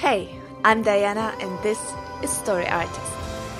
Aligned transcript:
Hey, 0.00 0.34
I'm 0.64 0.80
Diana, 0.82 1.34
and 1.40 1.62
this 1.62 1.78
is 2.22 2.30
Story 2.30 2.66
Artist, 2.66 3.12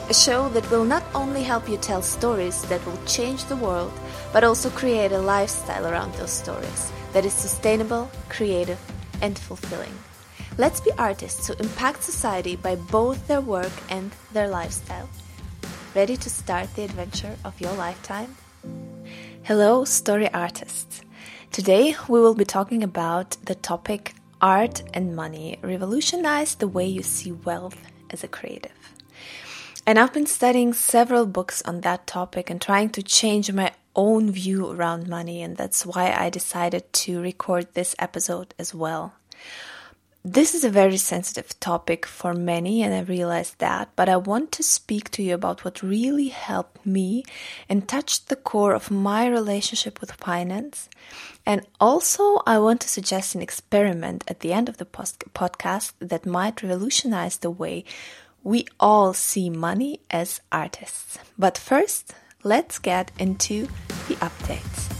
a 0.09 0.15
show 0.15 0.49
that 0.49 0.71
will 0.71 0.87
not 0.87 1.03
only 1.15 1.43
help 1.43 1.69
you 1.69 1.77
tell 1.77 2.01
stories 2.01 2.63
that 2.71 2.85
will 2.87 2.99
change 3.05 3.45
the 3.45 3.57
world, 3.57 3.93
but 4.33 4.43
also 4.43 4.71
create 4.71 5.13
a 5.13 5.19
lifestyle 5.19 5.87
around 5.87 6.15
those 6.15 6.31
stories 6.31 6.93
that 7.13 7.27
is 7.27 7.35
sustainable, 7.35 8.11
creative, 8.31 8.81
and 9.21 9.39
fulfilling. 9.39 9.93
Let's 10.57 10.81
be 10.81 10.93
artists 10.97 11.47
who 11.47 11.53
impact 11.61 12.03
society 12.03 12.57
by 12.57 12.77
both 12.77 13.27
their 13.27 13.43
work 13.43 13.73
and 13.91 14.11
their 14.33 14.49
lifestyle. 14.49 15.11
Ready 15.95 16.17
to 16.17 16.31
start 16.31 16.75
the 16.75 16.85
adventure 16.85 17.37
of 17.45 17.61
your 17.61 17.75
lifetime? 17.75 18.35
Hello, 19.43 19.85
story 19.85 20.33
artists. 20.33 21.03
Today 21.53 21.97
we 22.09 22.19
will 22.19 22.35
be 22.35 22.47
talking 22.47 22.83
about 22.83 23.37
the 23.45 23.57
topic 23.57 24.15
Art 24.41 24.83
and 24.95 25.15
Money 25.15 25.59
Revolutionize 25.63 26.55
the 26.55 26.69
Way 26.69 26.87
You 26.87 27.03
See 27.03 27.33
Wealth 27.33 27.77
as 28.11 28.25
a 28.25 28.29
Creative. 28.29 28.73
And 29.87 29.99
I've 29.99 30.13
been 30.13 30.27
studying 30.27 30.73
several 30.73 31.27
books 31.27 31.61
on 31.63 31.83
that 31.83 32.07
topic 32.07 32.49
and 32.49 32.61
trying 32.61 32.91
to 32.91 33.03
change 33.03 33.53
my 33.53 33.73
own 33.95 34.31
view 34.31 34.71
around 34.71 35.09
money, 35.09 35.43
and 35.43 35.57
that's 35.57 35.85
why 35.85 36.15
I 36.17 36.31
decided 36.31 36.91
to 36.93 37.21
record 37.21 37.69
this 37.75 37.95
episode 37.99 38.55
as 38.59 38.75
well. 38.75 39.15
This 40.23 40.55
is 40.55 40.65
a 40.65 40.71
very 40.71 40.99
sensitive 40.99 41.59
topic 41.61 42.05
for 42.05 42.35
many, 42.35 42.83
and 42.83 42.93
I 42.93 43.01
realize 43.01 43.55
that, 43.55 43.89
but 43.97 44.07
I 44.11 44.19
want 44.19 44.53
to 44.53 44.63
speak 44.63 45.11
to 45.13 45.23
you 45.23 45.33
about 45.33 45.65
what 45.65 45.83
really 45.83 46.29
helped 46.29 46.85
me 46.85 47.25
and 47.71 47.89
touched 47.89 48.29
the 48.29 48.37
core 48.37 48.75
of 48.75 48.91
my 48.91 49.27
relationship 49.27 49.99
with 49.99 50.13
finance. 50.13 50.91
And 51.47 51.67
also, 51.81 52.43
I 52.47 52.59
want 52.59 52.83
to 52.83 52.89
suggest 52.89 53.35
an 53.35 53.41
experiment 53.41 54.25
at 54.29 54.41
the 54.41 54.53
end 54.53 54.69
of 54.69 54.77
the 54.77 54.85
post- 54.85 55.25
podcast 55.33 55.95
that 56.01 56.27
might 56.27 56.63
revolutionize 56.63 57.39
the 57.39 57.51
way 57.51 57.85
we 58.43 58.67
all 58.79 59.15
see 59.15 59.49
money 59.49 60.01
as 60.11 60.43
artists. 60.53 61.19
But 61.39 61.57
first, 61.57 62.13
let's 62.45 62.79
get 62.79 63.11
into 63.19 63.69
the 64.07 64.17
updates. 64.17 65.00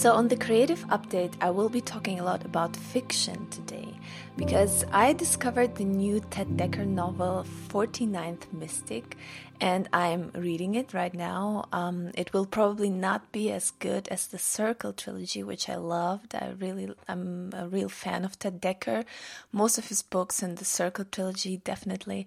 So, 0.00 0.14
on 0.14 0.28
the 0.28 0.36
creative 0.36 0.86
update, 0.88 1.34
I 1.42 1.50
will 1.50 1.68
be 1.68 1.82
talking 1.82 2.20
a 2.20 2.24
lot 2.24 2.46
about 2.46 2.74
fiction 2.74 3.46
today 3.50 3.98
because 4.34 4.86
I 4.92 5.12
discovered 5.12 5.74
the 5.74 5.84
new 5.84 6.20
Ted 6.30 6.56
Dekker 6.56 6.86
novel 6.86 7.44
49th 7.68 8.50
Mystic 8.50 9.18
and 9.60 9.88
I'm 9.92 10.30
reading 10.34 10.74
it 10.74 10.94
right 10.94 11.12
now. 11.12 11.68
Um, 11.72 12.12
it 12.14 12.32
will 12.32 12.46
probably 12.46 12.88
not 12.88 13.30
be 13.30 13.52
as 13.52 13.70
good 13.72 14.08
as 14.08 14.26
the 14.26 14.38
Circle 14.38 14.94
trilogy, 14.94 15.42
which 15.42 15.68
I 15.68 15.76
loved. 15.76 16.34
I 16.34 16.54
really, 16.58 16.92
I'm 17.06 17.50
a 17.54 17.68
real 17.68 17.90
fan 17.90 18.24
of 18.24 18.38
Ted 18.38 18.62
Dekker. 18.62 19.04
Most 19.52 19.76
of 19.76 19.88
his 19.88 20.00
books 20.02 20.42
and 20.42 20.56
the 20.56 20.64
Circle 20.64 21.04
trilogy, 21.12 21.58
definitely, 21.58 22.26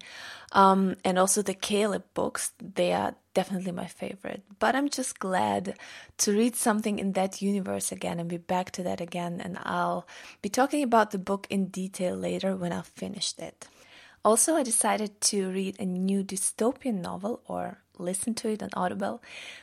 um, 0.52 0.96
and 1.04 1.18
also 1.18 1.42
the 1.42 1.56
Caleb 1.56 2.04
books. 2.14 2.52
They 2.62 2.94
are 2.94 3.16
definitely 3.34 3.72
my 3.72 3.88
favorite. 3.88 4.44
But 4.60 4.76
I'm 4.76 4.90
just 4.90 5.18
glad 5.18 5.76
to 6.20 6.38
read 6.38 6.56
something 6.56 7.00
in 7.00 7.14
that 7.14 7.42
universe 7.42 7.92
again 7.92 8.20
and 8.20 8.30
be 8.30 8.38
back 8.38 8.70
to 8.72 8.84
that 8.84 9.02
again. 9.02 9.42
And 9.42 9.58
I'll 9.64 10.06
be 10.42 10.50
talking 10.50 10.84
about 10.84 11.12
the 11.12 11.18
book 11.18 11.48
in 11.50 11.66
detail 11.68 12.16
later 12.16 12.56
when 12.56 12.72
I've 12.72 12.88
finished 12.88 13.40
it. 13.40 13.68
Also, 14.26 14.56
I 14.56 14.64
decided 14.64 15.20
to 15.22 15.52
read 15.52 15.76
a 15.80 15.86
new 15.86 16.24
dystopian 16.24 17.02
novel 17.02 17.42
or 17.46 17.83
listen 17.98 18.34
to 18.36 18.50
it 18.50 18.64
on 18.64 18.70
Audible, 18.74 19.22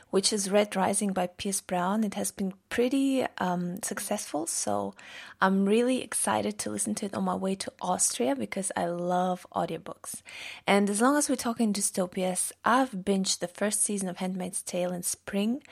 which 0.09 0.31
is 0.31 0.49
Red 0.49 0.75
Rising 0.75 1.13
by 1.13 1.27
Pierce 1.27 1.61
Brown. 1.61 2.03
It 2.03 2.13
has 2.15 2.31
been 2.31 2.53
pretty 2.69 3.25
um, 3.37 3.81
successful, 3.83 4.47
so 4.47 4.93
I'm 5.41 5.65
really 5.65 6.01
excited 6.01 6.57
to 6.59 6.69
listen 6.69 6.95
to 6.95 7.05
it 7.05 7.13
on 7.13 7.23
my 7.23 7.35
way 7.35 7.55
to 7.55 7.73
Austria 7.81 8.35
because 8.35 8.71
I 8.75 8.85
love 8.85 9.45
audiobooks. 9.53 10.21
And 10.65 10.89
as 10.89 11.01
long 11.01 11.17
as 11.17 11.29
we're 11.29 11.35
talking 11.35 11.73
dystopias, 11.73 12.51
I've 12.63 12.91
binged 12.91 13.39
the 13.39 13.47
first 13.47 13.83
season 13.83 14.09
of 14.09 14.17
Handmaid's 14.17 14.61
Tale 14.61 14.91
in 14.91 15.03
spring, 15.03 15.63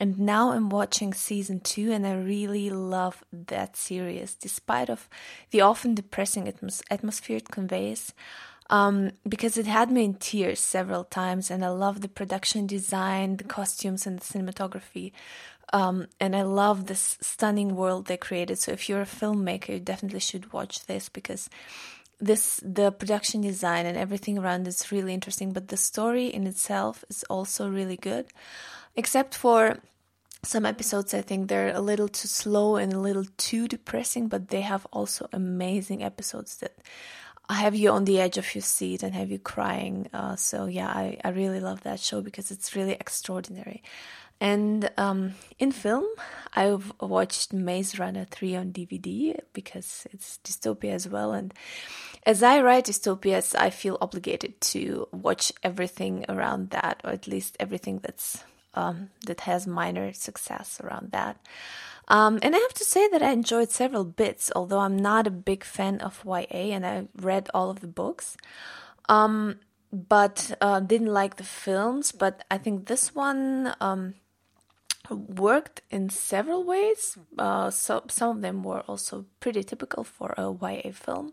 and 0.00 0.18
now 0.18 0.52
I'm 0.52 0.70
watching 0.70 1.12
season 1.12 1.60
two, 1.60 1.92
and 1.92 2.06
I 2.06 2.14
really 2.14 2.70
love 2.70 3.24
that 3.32 3.76
series, 3.76 4.34
despite 4.34 4.90
of 4.90 5.08
the 5.50 5.60
often 5.60 5.94
depressing 5.94 6.46
atmos- 6.46 6.82
atmosphere 6.90 7.38
it 7.38 7.50
conveys 7.50 8.12
um, 8.70 9.12
because 9.26 9.56
it 9.56 9.66
had 9.66 9.90
me 9.90 10.04
in 10.04 10.14
tears 10.14 10.60
several 10.60 11.04
times, 11.04 11.50
and 11.50 11.64
I 11.64 11.68
love 11.68 12.00
the 12.00 12.08
production 12.08 12.66
design, 12.66 13.36
the 13.36 13.44
costumes, 13.44 14.06
and 14.06 14.18
the 14.18 14.24
cinematography. 14.24 15.12
Um, 15.72 16.06
and 16.18 16.34
I 16.34 16.42
love 16.42 16.86
this 16.86 17.18
stunning 17.20 17.76
world 17.76 18.06
they 18.06 18.16
created. 18.16 18.58
So 18.58 18.72
if 18.72 18.88
you're 18.88 19.02
a 19.02 19.06
filmmaker, 19.06 19.68
you 19.68 19.80
definitely 19.80 20.20
should 20.20 20.52
watch 20.52 20.86
this 20.86 21.08
because 21.08 21.50
this 22.20 22.60
the 22.64 22.90
production 22.90 23.42
design 23.42 23.86
and 23.86 23.96
everything 23.96 24.38
around 24.38 24.66
is 24.66 24.90
really 24.90 25.14
interesting. 25.14 25.52
But 25.52 25.68
the 25.68 25.76
story 25.76 26.26
in 26.26 26.46
itself 26.46 27.04
is 27.08 27.22
also 27.24 27.68
really 27.68 27.96
good, 27.96 28.26
except 28.96 29.34
for 29.34 29.78
some 30.44 30.64
episodes 30.64 31.14
i 31.14 31.20
think 31.20 31.48
they're 31.48 31.74
a 31.74 31.80
little 31.80 32.06
too 32.06 32.28
slow 32.28 32.76
and 32.76 32.92
a 32.92 33.00
little 33.00 33.24
too 33.36 33.66
depressing 33.66 34.28
but 34.28 34.48
they 34.48 34.60
have 34.60 34.86
also 34.92 35.28
amazing 35.32 36.02
episodes 36.02 36.58
that 36.58 36.76
have 37.54 37.74
you 37.74 37.90
on 37.90 38.04
the 38.04 38.20
edge 38.20 38.38
of 38.38 38.54
your 38.54 38.62
seat 38.62 39.02
and 39.02 39.14
have 39.14 39.30
you 39.30 39.38
crying. 39.38 40.08
Uh, 40.12 40.36
so 40.36 40.66
yeah, 40.66 40.88
I, 40.88 41.18
I 41.24 41.30
really 41.30 41.60
love 41.60 41.82
that 41.82 42.00
show 42.00 42.20
because 42.20 42.50
it's 42.50 42.76
really 42.76 42.92
extraordinary. 42.92 43.82
And 44.40 44.88
um, 44.96 45.34
in 45.58 45.72
film, 45.72 46.06
I've 46.54 46.92
watched 47.00 47.52
Maze 47.52 47.98
Runner 47.98 48.24
3 48.30 48.56
on 48.56 48.72
DVD 48.72 49.36
because 49.52 50.06
it's 50.12 50.38
dystopia 50.44 50.92
as 50.92 51.08
well. 51.08 51.32
And 51.32 51.52
as 52.24 52.42
I 52.42 52.60
write 52.60 52.86
dystopias, 52.86 53.56
I 53.58 53.70
feel 53.70 53.98
obligated 54.00 54.60
to 54.60 55.08
watch 55.12 55.52
everything 55.62 56.24
around 56.28 56.70
that, 56.70 57.00
or 57.02 57.10
at 57.10 57.26
least 57.26 57.56
everything 57.58 57.98
that's 58.00 58.44
um, 58.78 59.10
that 59.26 59.40
has 59.40 59.66
minor 59.66 60.12
success 60.12 60.80
around 60.82 61.10
that. 61.12 61.36
Um, 62.06 62.38
and 62.42 62.54
I 62.54 62.58
have 62.58 62.74
to 62.74 62.84
say 62.84 63.08
that 63.08 63.22
I 63.22 63.32
enjoyed 63.32 63.70
several 63.70 64.04
bits, 64.04 64.50
although 64.54 64.78
I'm 64.78 64.96
not 64.96 65.26
a 65.26 65.42
big 65.50 65.64
fan 65.64 66.00
of 66.00 66.22
YA 66.24 66.74
and 66.76 66.86
I 66.86 67.08
read 67.16 67.50
all 67.52 67.70
of 67.70 67.80
the 67.80 67.88
books. 68.02 68.36
Um, 69.08 69.58
but 69.92 70.56
uh, 70.60 70.80
didn't 70.80 71.12
like 71.12 71.36
the 71.36 71.44
films. 71.44 72.12
But 72.12 72.44
I 72.50 72.58
think 72.58 72.86
this 72.86 73.14
one 73.14 73.74
um, 73.80 74.14
worked 75.10 75.82
in 75.90 76.08
several 76.08 76.64
ways. 76.64 77.18
Uh, 77.36 77.70
so 77.70 78.04
some 78.08 78.36
of 78.36 78.42
them 78.42 78.62
were 78.62 78.82
also 78.82 79.26
pretty 79.40 79.62
typical 79.62 80.04
for 80.04 80.34
a 80.38 80.50
YA 80.50 80.92
film. 80.92 81.32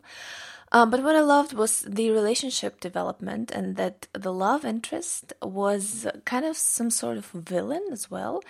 Um, 0.76 0.90
but 0.90 1.04
what 1.04 1.16
I 1.16 1.22
loved 1.22 1.54
was 1.54 1.84
the 1.88 2.12
relationship 2.12 2.82
development 2.82 3.50
and 3.50 3.78
that 3.78 4.10
the 4.12 4.34
love 4.34 4.66
interest 4.66 5.32
was 5.42 6.06
kind 6.26 6.44
of 6.44 6.58
some 6.58 6.90
sort 6.90 7.18
of 7.18 7.28
villain 7.28 7.84
as 7.94 8.12
well. 8.12 8.44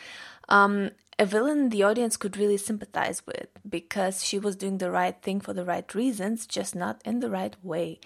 Um, 0.50 0.90
a 1.20 1.28
villain 1.28 1.70
the 1.70 1.84
audience 1.84 2.18
could 2.18 2.36
really 2.36 2.58
sympathize 2.58 3.22
with 3.28 3.50
because 3.70 4.24
she 4.24 4.40
was 4.40 4.56
doing 4.56 4.80
the 4.80 4.90
right 4.90 5.16
thing 5.22 5.40
for 5.40 5.54
the 5.54 5.64
right 5.64 5.94
reasons, 5.94 6.48
just 6.48 6.76
not 6.76 7.00
in 7.06 7.20
the 7.20 7.30
right 7.30 7.56
way. 7.62 8.00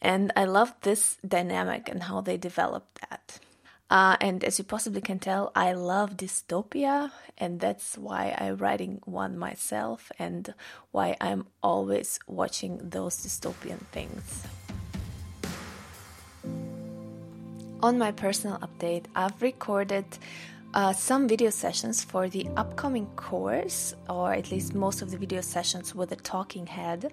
And 0.00 0.32
I 0.34 0.46
loved 0.46 0.80
this 0.80 1.18
dynamic 1.28 1.90
and 1.90 2.04
how 2.04 2.22
they 2.22 2.38
developed 2.38 3.02
that. 3.10 3.40
Uh, 3.88 4.16
and 4.20 4.42
as 4.42 4.58
you 4.58 4.64
possibly 4.64 5.00
can 5.00 5.18
tell, 5.18 5.52
I 5.54 5.72
love 5.72 6.16
dystopia, 6.16 7.12
and 7.38 7.60
that's 7.60 7.96
why 7.96 8.36
I'm 8.36 8.56
writing 8.56 9.00
one 9.04 9.38
myself 9.38 10.10
and 10.18 10.52
why 10.90 11.16
I'm 11.20 11.46
always 11.62 12.18
watching 12.26 12.80
those 12.82 13.16
dystopian 13.16 13.78
things. 13.92 14.42
On 17.82 17.98
my 17.98 18.10
personal 18.10 18.58
update, 18.58 19.04
I've 19.14 19.40
recorded 19.40 20.06
uh, 20.74 20.92
some 20.92 21.28
video 21.28 21.50
sessions 21.50 22.02
for 22.02 22.28
the 22.28 22.48
upcoming 22.56 23.06
course, 23.14 23.94
or 24.08 24.32
at 24.32 24.50
least 24.50 24.74
most 24.74 25.00
of 25.00 25.12
the 25.12 25.16
video 25.16 25.40
sessions 25.40 25.94
with 25.94 26.10
a 26.10 26.16
talking 26.16 26.66
head. 26.66 27.12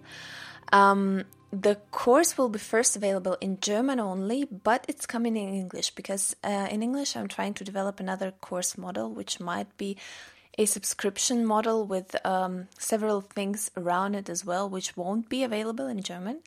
Um, 0.71 1.25
the 1.51 1.75
course 1.91 2.35
will 2.37 2.49
be 2.49 2.57
first 2.57 2.95
available 2.95 3.37
in 3.39 3.59
German 3.59 3.99
only, 3.99 4.45
but 4.45 4.85
it's 4.87 5.05
coming 5.05 5.37
in 5.37 5.53
English 5.53 5.91
because 5.91 6.35
uh, 6.43 6.67
in 6.71 6.81
English 6.81 7.15
I'm 7.15 7.27
trying 7.27 7.53
to 7.55 7.63
develop 7.63 7.99
another 7.99 8.31
course 8.31 8.75
model 8.75 9.11
which 9.11 9.39
might 9.39 9.77
be 9.77 9.97
a 10.57 10.65
subscription 10.65 11.45
model 11.45 11.85
with 11.85 12.15
um, 12.25 12.67
several 12.77 13.21
things 13.21 13.71
around 13.75 14.13
it 14.13 14.29
as 14.29 14.45
well, 14.45 14.69
which 14.69 14.95
won't 14.95 15.27
be 15.27 15.43
available 15.43 15.87
in 15.87 16.03
German. 16.03 16.39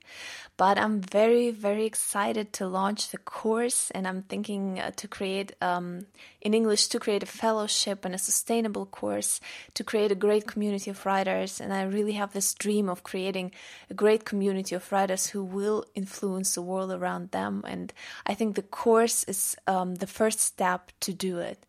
But 0.56 0.78
I'm 0.78 1.00
very, 1.00 1.50
very 1.50 1.84
excited 1.84 2.52
to 2.54 2.68
launch 2.68 3.10
the 3.10 3.18
course, 3.18 3.90
and 3.90 4.06
I'm 4.06 4.22
thinking 4.22 4.78
uh, 4.78 4.92
to 4.96 5.08
create 5.08 5.54
um, 5.60 6.06
in 6.40 6.54
English 6.54 6.86
to 6.88 7.00
create 7.00 7.24
a 7.24 7.26
fellowship 7.26 8.04
and 8.04 8.14
a 8.14 8.18
sustainable 8.18 8.86
course 8.86 9.40
to 9.74 9.82
create 9.82 10.12
a 10.12 10.14
great 10.14 10.46
community 10.46 10.90
of 10.90 11.04
writers. 11.04 11.60
And 11.60 11.74
I 11.74 11.82
really 11.82 12.12
have 12.12 12.32
this 12.32 12.54
dream 12.54 12.88
of 12.88 13.02
creating 13.02 13.50
a 13.90 13.94
great 13.94 14.24
community 14.24 14.76
of 14.76 14.90
writers 14.92 15.26
who 15.26 15.42
will 15.42 15.84
influence 15.94 16.54
the 16.54 16.62
world 16.62 16.92
around 16.92 17.32
them. 17.32 17.64
And 17.66 17.92
I 18.24 18.34
think 18.34 18.54
the 18.54 18.62
course 18.62 19.24
is 19.24 19.56
um, 19.66 19.96
the 19.96 20.06
first 20.06 20.40
step 20.40 20.92
to 21.00 21.12
do 21.12 21.38
it. 21.38 21.66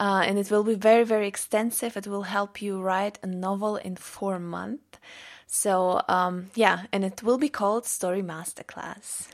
Uh, 0.00 0.22
and 0.24 0.38
it 0.38 0.50
will 0.50 0.64
be 0.64 0.74
very, 0.74 1.04
very 1.04 1.26
extensive. 1.26 1.96
It 1.96 2.06
will 2.06 2.22
help 2.22 2.62
you 2.62 2.80
write 2.80 3.18
a 3.22 3.26
novel 3.26 3.76
in 3.76 3.96
four 3.96 4.38
months. 4.38 4.98
So, 5.46 6.02
um, 6.08 6.50
yeah, 6.54 6.84
and 6.92 7.04
it 7.04 7.22
will 7.22 7.38
be 7.38 7.48
called 7.48 7.86
Story 7.86 8.22
Masterclass. 8.22 9.28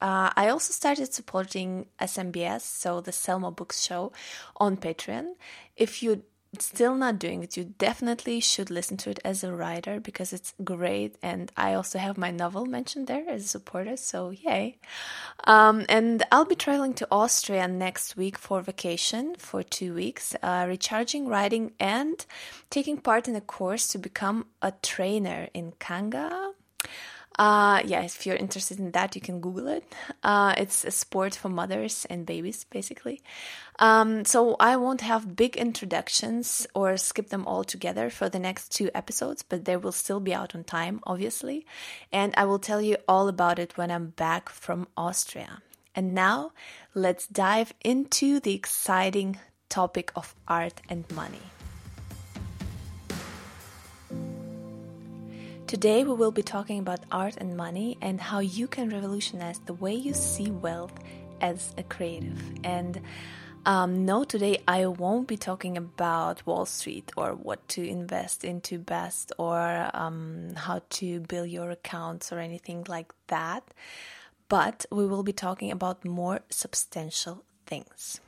Uh, 0.00 0.30
I 0.36 0.48
also 0.48 0.72
started 0.72 1.12
supporting 1.12 1.86
SMBS, 2.00 2.62
so 2.62 3.00
the 3.00 3.12
Sell 3.12 3.40
More 3.40 3.52
Books 3.52 3.84
Show, 3.84 4.12
on 4.56 4.76
Patreon. 4.76 5.34
If 5.76 6.02
you 6.02 6.22
still 6.58 6.94
not 6.94 7.18
doing 7.18 7.42
it, 7.42 7.56
you 7.56 7.64
definitely 7.78 8.40
should 8.40 8.70
listen 8.70 8.96
to 8.98 9.10
it 9.10 9.20
as 9.24 9.44
a 9.44 9.52
writer 9.52 10.00
because 10.00 10.32
it's 10.32 10.54
great. 10.64 11.16
And 11.22 11.52
I 11.56 11.74
also 11.74 11.98
have 11.98 12.16
my 12.16 12.30
novel 12.30 12.66
mentioned 12.66 13.06
there 13.06 13.28
as 13.28 13.44
a 13.44 13.48
supporter, 13.48 13.96
so 13.96 14.30
yay. 14.30 14.78
Um, 15.44 15.84
and 15.88 16.22
I'll 16.32 16.44
be 16.44 16.54
traveling 16.54 16.94
to 16.94 17.08
Austria 17.10 17.68
next 17.68 18.16
week 18.16 18.38
for 18.38 18.62
vacation 18.62 19.34
for 19.36 19.62
two 19.62 19.94
weeks, 19.94 20.34
uh, 20.42 20.64
recharging, 20.68 21.26
writing, 21.26 21.72
and 21.78 22.24
taking 22.70 22.98
part 22.98 23.28
in 23.28 23.36
a 23.36 23.40
course 23.40 23.88
to 23.88 23.98
become 23.98 24.46
a 24.62 24.72
trainer 24.82 25.48
in 25.52 25.72
Kanga. 25.78 26.52
Uh, 27.38 27.80
yeah, 27.84 28.02
if 28.02 28.26
you're 28.26 28.36
interested 28.36 28.80
in 28.80 28.90
that, 28.90 29.14
you 29.14 29.20
can 29.20 29.40
Google 29.40 29.68
it. 29.68 29.84
Uh, 30.24 30.54
it's 30.56 30.84
a 30.84 30.90
sport 30.90 31.36
for 31.36 31.48
mothers 31.48 32.04
and 32.10 32.26
babies, 32.26 32.64
basically. 32.64 33.22
Um, 33.78 34.24
so 34.24 34.56
I 34.58 34.76
won't 34.76 35.02
have 35.02 35.36
big 35.36 35.56
introductions 35.56 36.66
or 36.74 36.96
skip 36.96 37.28
them 37.28 37.46
all 37.46 37.62
together 37.62 38.10
for 38.10 38.28
the 38.28 38.40
next 38.40 38.72
two 38.72 38.90
episodes, 38.92 39.44
but 39.44 39.64
they 39.64 39.76
will 39.76 39.92
still 39.92 40.18
be 40.18 40.34
out 40.34 40.54
on 40.54 40.64
time, 40.64 41.00
obviously. 41.04 41.64
And 42.10 42.34
I 42.36 42.44
will 42.44 42.58
tell 42.58 42.82
you 42.82 42.96
all 43.06 43.28
about 43.28 43.60
it 43.60 43.78
when 43.78 43.92
I'm 43.92 44.08
back 44.08 44.48
from 44.48 44.88
Austria. 44.96 45.62
And 45.94 46.14
now 46.14 46.52
let's 46.94 47.26
dive 47.28 47.72
into 47.84 48.40
the 48.40 48.54
exciting 48.54 49.38
topic 49.68 50.10
of 50.16 50.34
art 50.48 50.80
and 50.88 51.08
money. 51.12 51.57
Today, 55.68 56.02
we 56.02 56.14
will 56.14 56.30
be 56.30 56.42
talking 56.42 56.78
about 56.78 57.00
art 57.12 57.36
and 57.36 57.54
money 57.54 57.98
and 58.00 58.18
how 58.18 58.38
you 58.38 58.66
can 58.66 58.88
revolutionize 58.88 59.58
the 59.58 59.74
way 59.74 59.92
you 59.92 60.14
see 60.14 60.50
wealth 60.50 60.94
as 61.42 61.74
a 61.76 61.82
creative. 61.82 62.40
And 62.64 62.98
um, 63.66 64.06
no, 64.06 64.24
today 64.24 64.62
I 64.66 64.86
won't 64.86 65.28
be 65.28 65.36
talking 65.36 65.76
about 65.76 66.46
Wall 66.46 66.64
Street 66.64 67.12
or 67.18 67.34
what 67.34 67.68
to 67.68 67.86
invest 67.86 68.46
into 68.46 68.78
best 68.78 69.30
or 69.36 69.90
um, 69.92 70.54
how 70.56 70.80
to 70.88 71.20
build 71.20 71.50
your 71.50 71.70
accounts 71.70 72.32
or 72.32 72.38
anything 72.38 72.86
like 72.88 73.12
that. 73.26 73.62
But 74.48 74.86
we 74.90 75.06
will 75.06 75.22
be 75.22 75.34
talking 75.34 75.70
about 75.70 76.02
more 76.02 76.40
substantial 76.48 77.44
things. 77.66 78.22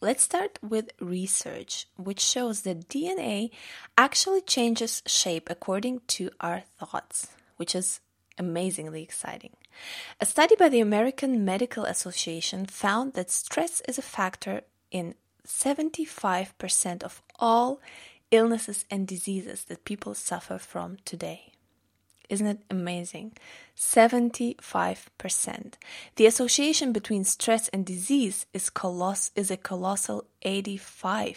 Let's 0.00 0.22
start 0.22 0.58
with 0.62 0.90
research, 1.00 1.86
which 1.96 2.20
shows 2.20 2.62
that 2.62 2.88
DNA 2.88 3.50
actually 3.96 4.42
changes 4.42 5.02
shape 5.06 5.48
according 5.48 6.02
to 6.08 6.30
our 6.38 6.64
thoughts, 6.78 7.28
which 7.56 7.74
is 7.74 8.00
amazingly 8.36 9.02
exciting. 9.02 9.56
A 10.20 10.26
study 10.26 10.54
by 10.54 10.68
the 10.68 10.80
American 10.80 11.44
Medical 11.46 11.84
Association 11.84 12.66
found 12.66 13.14
that 13.14 13.30
stress 13.30 13.80
is 13.88 13.98
a 13.98 14.02
factor 14.02 14.62
in 14.90 15.14
75% 15.46 17.02
of 17.02 17.22
all 17.38 17.80
illnesses 18.30 18.84
and 18.90 19.06
diseases 19.06 19.64
that 19.64 19.86
people 19.86 20.14
suffer 20.14 20.58
from 20.58 20.98
today. 21.06 21.52
Isn't 22.28 22.46
it 22.46 22.60
amazing? 22.70 23.32
75%. 23.76 25.74
The 26.16 26.26
association 26.26 26.92
between 26.92 27.24
stress 27.24 27.68
and 27.68 27.84
disease 27.84 28.46
is, 28.52 28.70
coloss- 28.70 29.30
is 29.34 29.50
a 29.50 29.56
colossal 29.56 30.24
85%. 30.44 31.36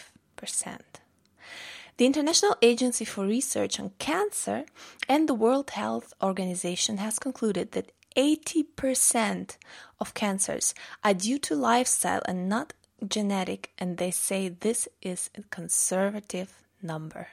The 1.97 2.05
International 2.05 2.55
Agency 2.61 3.03
for 3.03 3.25
Research 3.25 3.79
on 3.79 3.91
Cancer 3.99 4.65
and 5.09 5.27
the 5.27 5.33
World 5.33 5.71
Health 5.71 6.13
Organization 6.23 6.97
has 6.97 7.19
concluded 7.19 7.73
that 7.73 7.91
80% 8.15 9.57
of 9.99 10.13
cancers 10.13 10.73
are 11.03 11.13
due 11.13 11.37
to 11.39 11.55
lifestyle 11.55 12.21
and 12.25 12.47
not 12.47 12.73
genetic, 13.05 13.71
and 13.77 13.97
they 13.97 14.11
say 14.11 14.49
this 14.49 14.87
is 15.01 15.29
a 15.37 15.43
conservative 15.43 16.61
number. 16.81 17.27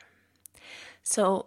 So 1.02 1.46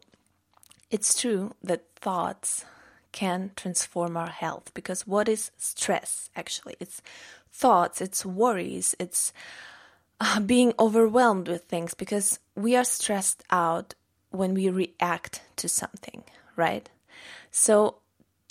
it's 0.89 1.19
true 1.19 1.53
that 1.61 1.88
thoughts 2.01 2.65
can 3.11 3.51
transform 3.55 4.15
our 4.15 4.29
health 4.29 4.71
because 4.73 5.07
what 5.07 5.27
is 5.27 5.51
stress 5.57 6.29
actually? 6.35 6.75
It's 6.79 7.01
thoughts, 7.51 8.01
it's 8.01 8.25
worries, 8.25 8.95
it's 8.99 9.33
uh, 10.21 10.39
being 10.39 10.73
overwhelmed 10.77 11.47
with 11.47 11.63
things 11.63 11.93
because 11.93 12.39
we 12.55 12.75
are 12.75 12.83
stressed 12.83 13.43
out 13.51 13.95
when 14.31 14.53
we 14.53 14.69
react 14.69 15.41
to 15.55 15.67
something, 15.67 16.23
right? 16.55 16.89
So 17.51 17.95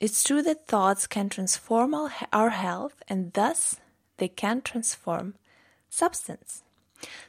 it's 0.01 0.25
true 0.25 0.43
that 0.43 0.67
thoughts 0.67 1.07
can 1.07 1.29
transform 1.29 1.95
our 1.95 2.51
health 2.51 3.03
and 3.09 3.33
thus 3.33 3.77
they 4.17 4.29
can 4.29 4.63
transform 4.63 5.35
substance. 5.91 6.63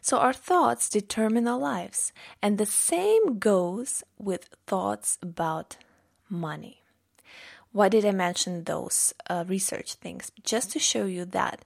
So 0.01 0.17
our 0.17 0.33
thoughts 0.33 0.89
determine 0.89 1.47
our 1.47 1.59
lives, 1.59 2.11
and 2.41 2.57
the 2.57 2.65
same 2.65 3.37
goes 3.37 4.03
with 4.17 4.49
thoughts 4.65 5.19
about 5.21 5.77
money. 6.29 6.81
Why 7.71 7.89
did 7.89 8.05
I 8.05 8.11
mention 8.11 8.63
those 8.63 9.13
uh, 9.29 9.45
research 9.47 9.95
things? 9.95 10.31
Just 10.43 10.71
to 10.71 10.79
show 10.79 11.05
you 11.05 11.25
that 11.25 11.63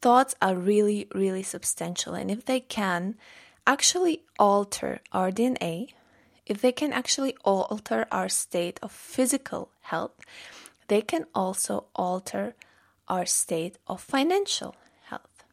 thoughts 0.00 0.34
are 0.40 0.54
really, 0.54 1.08
really 1.14 1.42
substantial, 1.42 2.14
and 2.14 2.30
if 2.30 2.44
they 2.44 2.60
can 2.60 3.16
actually 3.66 4.22
alter 4.38 5.00
our 5.12 5.30
DNA, 5.30 5.92
if 6.46 6.60
they 6.60 6.72
can 6.72 6.92
actually 6.92 7.36
alter 7.44 8.06
our 8.10 8.28
state 8.28 8.78
of 8.82 8.92
physical 8.92 9.70
health, 9.82 10.14
they 10.88 11.02
can 11.02 11.26
also 11.34 11.86
alter 11.94 12.54
our 13.08 13.26
state 13.26 13.76
of 13.86 14.00
financial 14.00 14.74
health. 15.04 15.44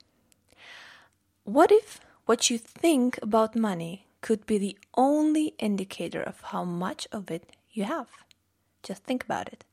what 1.44 1.72
if 1.72 2.00
what 2.26 2.50
you 2.50 2.58
think 2.58 3.18
about 3.22 3.56
money 3.56 4.06
could 4.22 4.46
be 4.46 4.58
the 4.58 4.78
only 4.96 5.54
indicator 5.60 6.22
of 6.22 6.42
how 6.52 6.64
much 6.64 7.08
of 7.12 7.32
it 7.32 7.56
you 7.72 7.86
have? 7.86 8.10
Just 8.84 9.04
think 9.04 9.24
about 9.24 9.48
it. 9.48 9.64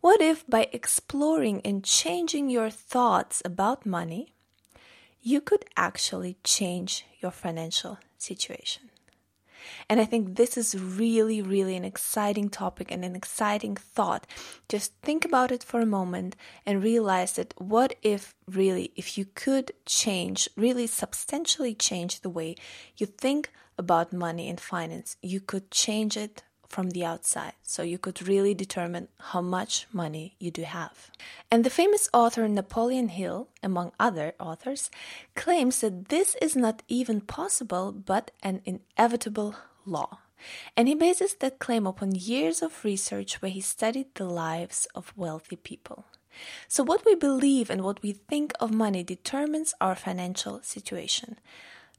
What 0.00 0.20
if 0.20 0.46
by 0.46 0.68
exploring 0.72 1.60
and 1.64 1.84
changing 1.84 2.50
your 2.50 2.70
thoughts 2.70 3.42
about 3.44 3.84
money, 3.84 4.32
you 5.20 5.40
could 5.40 5.64
actually 5.76 6.36
change 6.44 7.04
your 7.20 7.32
financial 7.32 7.98
situation? 8.16 8.90
And 9.88 10.00
I 10.00 10.04
think 10.04 10.36
this 10.36 10.56
is 10.56 10.78
really, 10.78 11.42
really 11.42 11.76
an 11.76 11.84
exciting 11.84 12.48
topic 12.48 12.90
and 12.90 13.04
an 13.04 13.16
exciting 13.16 13.76
thought. 13.76 14.26
Just 14.68 14.92
think 15.02 15.24
about 15.24 15.50
it 15.50 15.64
for 15.64 15.80
a 15.80 15.86
moment 15.86 16.36
and 16.64 16.82
realize 16.82 17.34
that 17.34 17.54
what 17.58 17.94
if 18.02 18.34
really, 18.46 18.92
if 18.96 19.18
you 19.18 19.26
could 19.34 19.72
change, 19.84 20.48
really 20.56 20.86
substantially 20.86 21.74
change 21.74 22.20
the 22.20 22.30
way 22.30 22.54
you 22.96 23.06
think 23.06 23.50
about 23.76 24.12
money 24.12 24.48
and 24.48 24.60
finance, 24.60 25.16
you 25.22 25.40
could 25.40 25.70
change 25.70 26.16
it 26.16 26.42
from 26.68 26.90
the 26.90 27.04
outside. 27.04 27.54
So 27.62 27.82
you 27.82 27.98
could 27.98 28.28
really 28.28 28.54
determine 28.54 29.08
how 29.18 29.40
much 29.40 29.86
money 29.92 30.36
you 30.38 30.50
do 30.50 30.62
have. 30.62 31.10
And 31.50 31.64
the 31.64 31.70
famous 31.70 32.08
author 32.12 32.46
Napoleon 32.46 33.08
Hill, 33.08 33.48
among 33.62 33.92
other 33.98 34.34
authors, 34.38 34.90
claims 35.34 35.80
that 35.80 36.08
this 36.08 36.36
is 36.42 36.54
not 36.54 36.82
even 36.88 37.20
possible 37.20 37.92
but 37.92 38.30
an 38.42 38.60
inevitable 38.64 39.56
law. 39.84 40.18
And 40.76 40.86
he 40.86 40.94
bases 40.94 41.34
that 41.34 41.58
claim 41.58 41.86
upon 41.86 42.14
years 42.14 42.62
of 42.62 42.84
research 42.84 43.42
where 43.42 43.50
he 43.50 43.60
studied 43.60 44.14
the 44.14 44.26
lives 44.26 44.86
of 44.94 45.12
wealthy 45.16 45.56
people. 45.56 46.04
So, 46.68 46.84
what 46.84 47.04
we 47.04 47.16
believe 47.16 47.70
and 47.70 47.82
what 47.82 48.02
we 48.02 48.12
think 48.12 48.52
of 48.60 48.70
money 48.72 49.02
determines 49.02 49.74
our 49.80 49.96
financial 49.96 50.60
situation. 50.62 51.38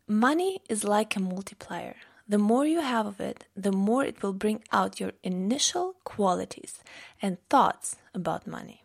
Money 0.07 0.61
is 0.69 0.83
like 0.83 1.15
a 1.15 1.19
multiplier. 1.19 1.95
The 2.29 2.37
more 2.37 2.63
you 2.63 2.81
have 2.81 3.07
of 3.07 3.19
it, 3.19 3.45
the 3.57 3.71
more 3.71 4.05
it 4.05 4.21
will 4.21 4.33
bring 4.33 4.63
out 4.71 4.99
your 4.99 5.13
initial 5.23 5.95
qualities 6.03 6.83
and 7.23 7.39
thoughts 7.49 7.95
about 8.13 8.45
money. 8.45 8.83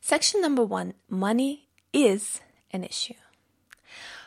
Section 0.00 0.40
number 0.40 0.64
one 0.64 0.94
money 1.10 1.66
is 1.92 2.40
an 2.70 2.84
issue. 2.84 3.18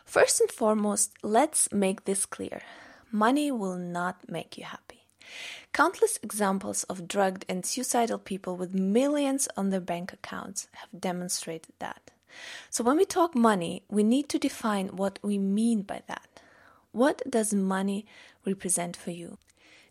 First 0.04 0.42
and 0.42 0.52
foremost, 0.52 1.14
let's 1.24 1.72
make 1.72 2.04
this 2.04 2.26
clear 2.26 2.62
money 3.10 3.52
will 3.52 3.78
not 3.78 4.30
make 4.30 4.58
you 4.58 4.66
happy. 4.66 5.06
Countless 5.72 6.20
examples 6.22 6.84
of 6.84 7.08
drugged 7.08 7.46
and 7.48 7.66
suicidal 7.66 8.18
people 8.18 8.58
with 8.58 8.74
millions 8.74 9.48
on 9.56 9.70
their 9.70 9.80
bank 9.80 10.12
accounts 10.12 10.68
have 10.74 11.00
demonstrated 11.00 11.74
that. 11.80 12.12
So, 12.70 12.84
when 12.84 12.98
we 12.98 13.06
talk 13.06 13.34
money, 13.36 13.84
we 13.90 14.04
need 14.04 14.28
to 14.30 14.40
define 14.40 14.88
what 14.90 15.20
we 15.22 15.38
mean 15.38 15.84
by 15.84 16.02
that. 16.08 16.31
What 16.92 17.22
does 17.30 17.54
money 17.54 18.06
represent 18.46 18.98
for 18.98 19.12
you? 19.12 19.38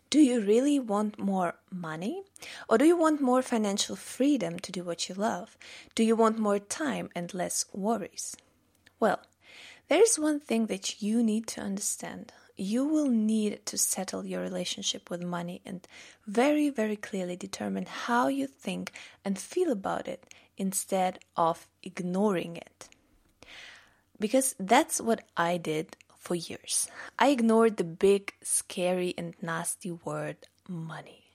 Do 0.09 0.19
you 0.19 0.41
really 0.41 0.77
want 0.79 1.17
more 1.17 1.55
money? 1.71 2.23
Or 2.67 2.77
do 2.77 2.85
you 2.85 2.97
want 2.97 3.21
more 3.21 3.41
financial 3.41 3.95
freedom 3.95 4.59
to 4.59 4.71
do 4.71 4.83
what 4.83 5.07
you 5.07 5.15
love? 5.15 5.57
Do 5.95 6.03
you 6.03 6.15
want 6.15 6.37
more 6.37 6.59
time 6.59 7.09
and 7.15 7.33
less 7.33 7.65
worries? 7.73 8.35
Well, 8.99 9.21
there 9.87 10.01
is 10.03 10.19
one 10.19 10.39
thing 10.39 10.67
that 10.67 11.01
you 11.01 11.23
need 11.23 11.47
to 11.47 11.61
understand. 11.61 12.33
you 12.61 12.85
will 12.85 13.07
need 13.07 13.65
to 13.65 13.77
settle 13.77 14.23
your 14.25 14.41
relationship 14.41 15.09
with 15.09 15.23
money 15.23 15.61
and 15.65 15.87
very, 16.27 16.69
very 16.69 16.95
clearly 16.95 17.35
determine 17.35 17.85
how 17.87 18.27
you 18.27 18.45
think 18.45 18.91
and 19.25 19.39
feel 19.39 19.71
about 19.71 20.07
it 20.07 20.31
instead 20.57 21.17
of 21.35 21.67
ignoring 21.81 22.57
it. 22.57 22.87
Because 24.19 24.53
that's 24.59 25.01
what 25.01 25.23
I 25.35 25.57
did 25.57 25.97
for 26.21 26.35
years. 26.35 26.87
I 27.19 27.29
ignored 27.29 27.75
the 27.75 27.83
big, 27.83 28.33
scary, 28.43 29.13
and 29.17 29.33
nasty 29.41 29.91
word 29.91 30.37
money. 30.69 31.25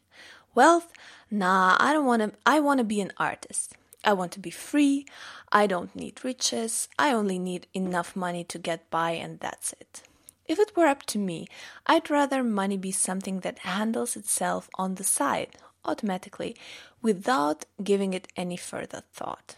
Wealth? 0.54 0.92
Nah, 1.30 1.76
I 1.78 1.92
don't 1.92 2.06
want 2.06 2.22
to. 2.22 2.32
I 2.46 2.60
want 2.60 2.78
to 2.78 2.84
be 2.84 3.02
an 3.02 3.12
artist. 3.18 3.74
I 4.04 4.12
want 4.14 4.32
to 4.32 4.40
be 4.40 4.50
free. 4.50 5.04
I 5.50 5.66
don't 5.66 5.94
need 5.94 6.24
riches. 6.24 6.88
I 6.98 7.12
only 7.12 7.38
need 7.38 7.66
enough 7.74 8.14
money 8.14 8.44
to 8.44 8.58
get 8.58 8.88
by, 8.88 9.10
and 9.10 9.40
that's 9.40 9.74
it. 9.74 10.02
If 10.46 10.60
it 10.60 10.76
were 10.76 10.86
up 10.86 11.02
to 11.06 11.18
me, 11.18 11.48
I'd 11.86 12.08
rather 12.08 12.44
money 12.44 12.76
be 12.76 12.92
something 12.92 13.40
that 13.40 13.58
handles 13.60 14.16
itself 14.16 14.70
on 14.78 14.94
the 14.94 15.04
side, 15.04 15.56
automatically, 15.84 16.54
without 17.02 17.64
giving 17.82 18.14
it 18.14 18.28
any 18.36 18.56
further 18.56 19.02
thought. 19.12 19.56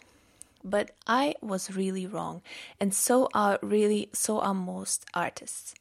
But 0.63 0.91
I 1.07 1.35
was 1.41 1.75
really 1.75 2.05
wrong, 2.05 2.41
and 2.79 2.93
so 2.93 3.29
are 3.33 3.59
really 3.61 4.09
so 4.13 4.39
are 4.39 4.53
most 4.53 5.05
artists. 5.13 5.73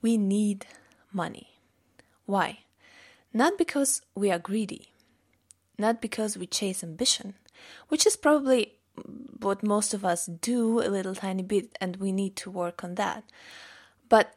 We 0.00 0.16
need 0.16 0.66
money. 1.12 1.58
Why? 2.26 2.60
Not 3.32 3.58
because 3.58 4.02
we 4.14 4.30
are 4.30 4.38
greedy, 4.38 4.92
not 5.78 6.00
because 6.00 6.36
we 6.36 6.46
chase 6.46 6.84
ambition, 6.84 7.34
which 7.88 8.06
is 8.06 8.16
probably 8.16 8.74
what 9.40 9.62
most 9.62 9.94
of 9.94 10.04
us 10.04 10.26
do 10.26 10.80
a 10.80 10.88
little 10.88 11.14
tiny 11.14 11.42
bit, 11.42 11.76
and 11.80 11.96
we 11.96 12.12
need 12.12 12.36
to 12.36 12.50
work 12.50 12.84
on 12.84 12.94
that. 12.96 13.24
But 14.08 14.34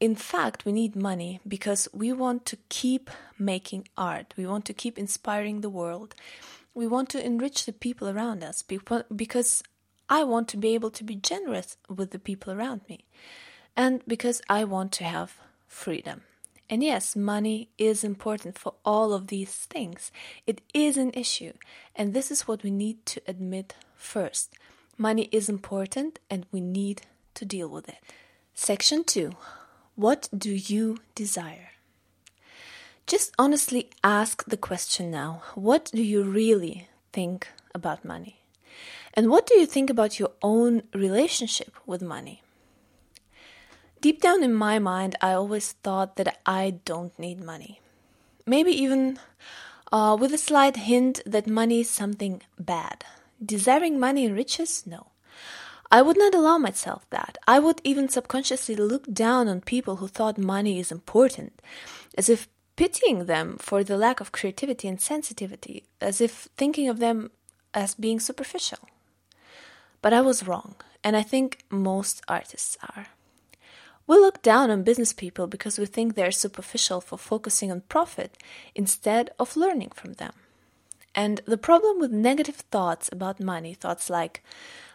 in 0.00 0.16
fact, 0.16 0.64
we 0.64 0.72
need 0.72 0.96
money 0.96 1.40
because 1.46 1.88
we 1.92 2.12
want 2.12 2.44
to 2.46 2.58
keep 2.68 3.10
making 3.38 3.88
art. 3.96 4.34
We 4.36 4.46
want 4.46 4.64
to 4.66 4.74
keep 4.74 4.98
inspiring 4.98 5.60
the 5.60 5.70
world. 5.70 6.14
We 6.74 6.86
want 6.86 7.08
to 7.10 7.24
enrich 7.24 7.66
the 7.66 7.72
people 7.72 8.08
around 8.08 8.42
us 8.42 8.62
because 8.62 9.62
I 10.08 10.24
want 10.24 10.48
to 10.48 10.56
be 10.56 10.74
able 10.74 10.90
to 10.90 11.04
be 11.04 11.14
generous 11.14 11.76
with 11.88 12.10
the 12.10 12.18
people 12.18 12.52
around 12.52 12.82
me. 12.88 13.04
And 13.76 14.02
because 14.06 14.42
I 14.48 14.64
want 14.64 14.92
to 14.92 15.04
have 15.04 15.36
freedom. 15.66 16.22
And 16.70 16.82
yes, 16.82 17.14
money 17.14 17.68
is 17.76 18.04
important 18.04 18.58
for 18.58 18.74
all 18.84 19.12
of 19.12 19.26
these 19.26 19.52
things. 19.54 20.10
It 20.46 20.60
is 20.72 20.96
an 20.96 21.12
issue. 21.14 21.52
And 21.94 22.14
this 22.14 22.30
is 22.30 22.48
what 22.48 22.62
we 22.62 22.70
need 22.70 23.04
to 23.06 23.22
admit 23.26 23.74
first. 23.96 24.54
Money 24.96 25.28
is 25.30 25.48
important 25.48 26.20
and 26.30 26.46
we 26.52 26.60
need 26.60 27.02
to 27.34 27.44
deal 27.44 27.68
with 27.68 27.88
it. 27.88 27.98
Section 28.54 29.04
2 29.04 29.32
What 29.94 30.28
do 30.36 30.52
you 30.52 30.98
desire? 31.14 31.73
Just 33.06 33.34
honestly 33.38 33.90
ask 34.02 34.44
the 34.44 34.56
question 34.56 35.10
now 35.10 35.42
what 35.54 35.90
do 35.92 36.02
you 36.02 36.22
really 36.22 36.88
think 37.12 37.48
about 37.74 38.04
money? 38.04 38.40
And 39.12 39.30
what 39.30 39.46
do 39.46 39.58
you 39.58 39.66
think 39.66 39.90
about 39.90 40.18
your 40.18 40.32
own 40.42 40.82
relationship 40.94 41.76
with 41.86 42.00
money? 42.02 42.42
Deep 44.00 44.20
down 44.20 44.42
in 44.42 44.54
my 44.54 44.78
mind, 44.78 45.16
I 45.20 45.32
always 45.32 45.72
thought 45.72 46.16
that 46.16 46.38
I 46.46 46.80
don't 46.84 47.16
need 47.18 47.42
money. 47.42 47.80
Maybe 48.46 48.72
even 48.72 49.18
uh, 49.92 50.16
with 50.18 50.32
a 50.32 50.38
slight 50.38 50.76
hint 50.76 51.20
that 51.26 51.46
money 51.46 51.80
is 51.80 51.90
something 51.90 52.42
bad. 52.58 53.04
Desiring 53.44 54.00
money 54.00 54.24
and 54.24 54.34
riches? 54.34 54.84
No. 54.86 55.08
I 55.90 56.02
would 56.02 56.18
not 56.18 56.34
allow 56.34 56.58
myself 56.58 57.06
that. 57.10 57.38
I 57.46 57.58
would 57.58 57.80
even 57.84 58.08
subconsciously 58.08 58.76
look 58.76 59.06
down 59.12 59.46
on 59.46 59.60
people 59.60 59.96
who 59.96 60.08
thought 60.08 60.38
money 60.38 60.80
is 60.80 60.90
important, 60.90 61.62
as 62.18 62.28
if 62.28 62.48
pitying 62.76 63.26
them 63.26 63.56
for 63.58 63.84
the 63.84 63.96
lack 63.96 64.20
of 64.20 64.32
creativity 64.32 64.88
and 64.88 65.00
sensitivity, 65.00 65.84
as 66.00 66.20
if 66.20 66.48
thinking 66.56 66.88
of 66.88 66.98
them 66.98 67.30
as 67.72 67.94
being 67.94 68.20
superficial. 68.20 68.78
But 70.02 70.12
I 70.12 70.20
was 70.20 70.46
wrong, 70.46 70.76
and 71.02 71.16
I 71.16 71.22
think 71.22 71.64
most 71.70 72.22
artists 72.28 72.76
are. 72.82 73.06
We 74.06 74.16
look 74.16 74.42
down 74.42 74.70
on 74.70 74.82
business 74.82 75.12
people 75.12 75.46
because 75.46 75.78
we 75.78 75.86
think 75.86 76.14
they're 76.14 76.30
superficial 76.30 77.00
for 77.00 77.16
focusing 77.16 77.72
on 77.72 77.82
profit 77.82 78.36
instead 78.74 79.30
of 79.38 79.56
learning 79.56 79.92
from 79.94 80.14
them. 80.14 80.32
And 81.14 81.40
the 81.46 81.56
problem 81.56 82.00
with 82.00 82.10
negative 82.10 82.56
thoughts 82.56 83.08
about 83.10 83.40
money, 83.40 83.72
thoughts 83.72 84.10
like 84.10 84.42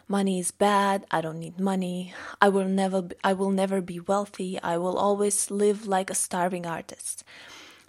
money 0.06 0.38
is 0.38 0.50
bad, 0.50 1.06
I 1.10 1.22
don't 1.22 1.40
need 1.40 1.58
money, 1.58 2.12
I 2.40 2.50
will 2.50 2.66
never 2.66 3.02
be, 3.02 3.16
I 3.24 3.32
will 3.32 3.50
never 3.50 3.80
be 3.80 4.00
wealthy, 4.00 4.60
I 4.62 4.76
will 4.76 4.98
always 4.98 5.50
live 5.50 5.86
like 5.86 6.10
a 6.10 6.14
starving 6.14 6.66
artist. 6.66 7.24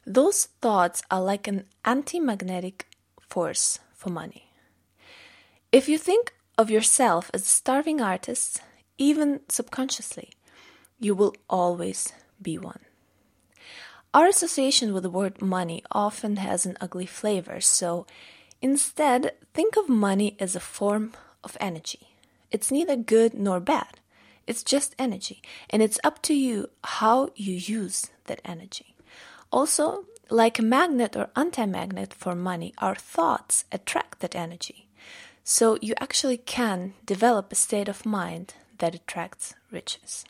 Those 0.06 0.46
thoughts 0.62 1.04
are 1.12 1.22
like 1.22 1.48
an 1.48 1.66
anti-magnetic 1.86 2.88
force 3.20 3.80
for 3.94 4.10
money. 4.10 4.52
If 5.72 5.88
you 5.88 5.98
think 5.98 6.34
of 6.58 6.72
yourself 6.72 7.30
as 7.34 7.44
a 7.44 7.46
starving 7.46 8.02
artist, 8.02 8.62
even 8.98 9.42
subconsciously, 9.48 10.32
you 11.00 11.16
will 11.16 11.36
always 11.50 12.14
be 12.42 12.58
one. 12.58 12.82
Our 14.14 14.28
association 14.28 14.94
with 14.94 15.04
the 15.04 15.10
word 15.10 15.42
money 15.42 15.84
often 15.92 16.36
has 16.38 16.66
an 16.66 16.78
ugly 16.82 17.06
flavor, 17.06 17.62
so 17.62 18.06
instead, 18.62 19.32
think 19.54 19.78
of 19.78 19.88
money 19.88 20.36
as 20.40 20.56
a 20.56 20.60
form 20.60 21.14
of 21.44 21.56
energy. 21.62 22.16
It's 22.52 22.72
neither 22.72 22.96
good 22.98 23.34
nor 23.34 23.60
bad, 23.60 24.00
it's 24.46 24.64
just 24.64 24.96
energy, 25.00 25.42
and 25.70 25.82
it's 25.82 26.00
up 26.04 26.22
to 26.24 26.34
you 26.34 26.70
how 26.84 27.30
you 27.36 27.54
use 27.54 28.08
that 28.26 28.42
energy. 28.44 28.96
Also, 29.52 30.06
like 30.30 30.60
a 30.60 30.64
magnet 30.64 31.16
or 31.16 31.30
anti 31.36 31.66
magnet 31.66 32.14
for 32.14 32.36
money, 32.36 32.74
our 32.78 32.96
thoughts 32.96 33.66
attract 33.72 34.20
that 34.20 34.36
energy. 34.36 34.88
So 35.44 35.78
you 35.82 35.94
actually 36.00 36.38
can 36.38 36.94
develop 37.06 37.52
a 37.52 37.56
state 37.56 37.90
of 37.90 38.06
mind 38.06 38.54
that 38.78 38.96
attracts 38.96 39.56
riches. 39.72 40.26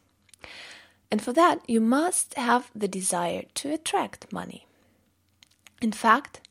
And 1.11 1.21
for 1.21 1.33
that, 1.33 1.59
you 1.67 1.81
must 1.81 2.35
have 2.35 2.71
the 2.73 2.87
desire 2.87 3.43
to 3.55 3.73
attract 3.73 4.31
money. 4.31 4.65
In 5.81 5.91
fact, 5.91 6.41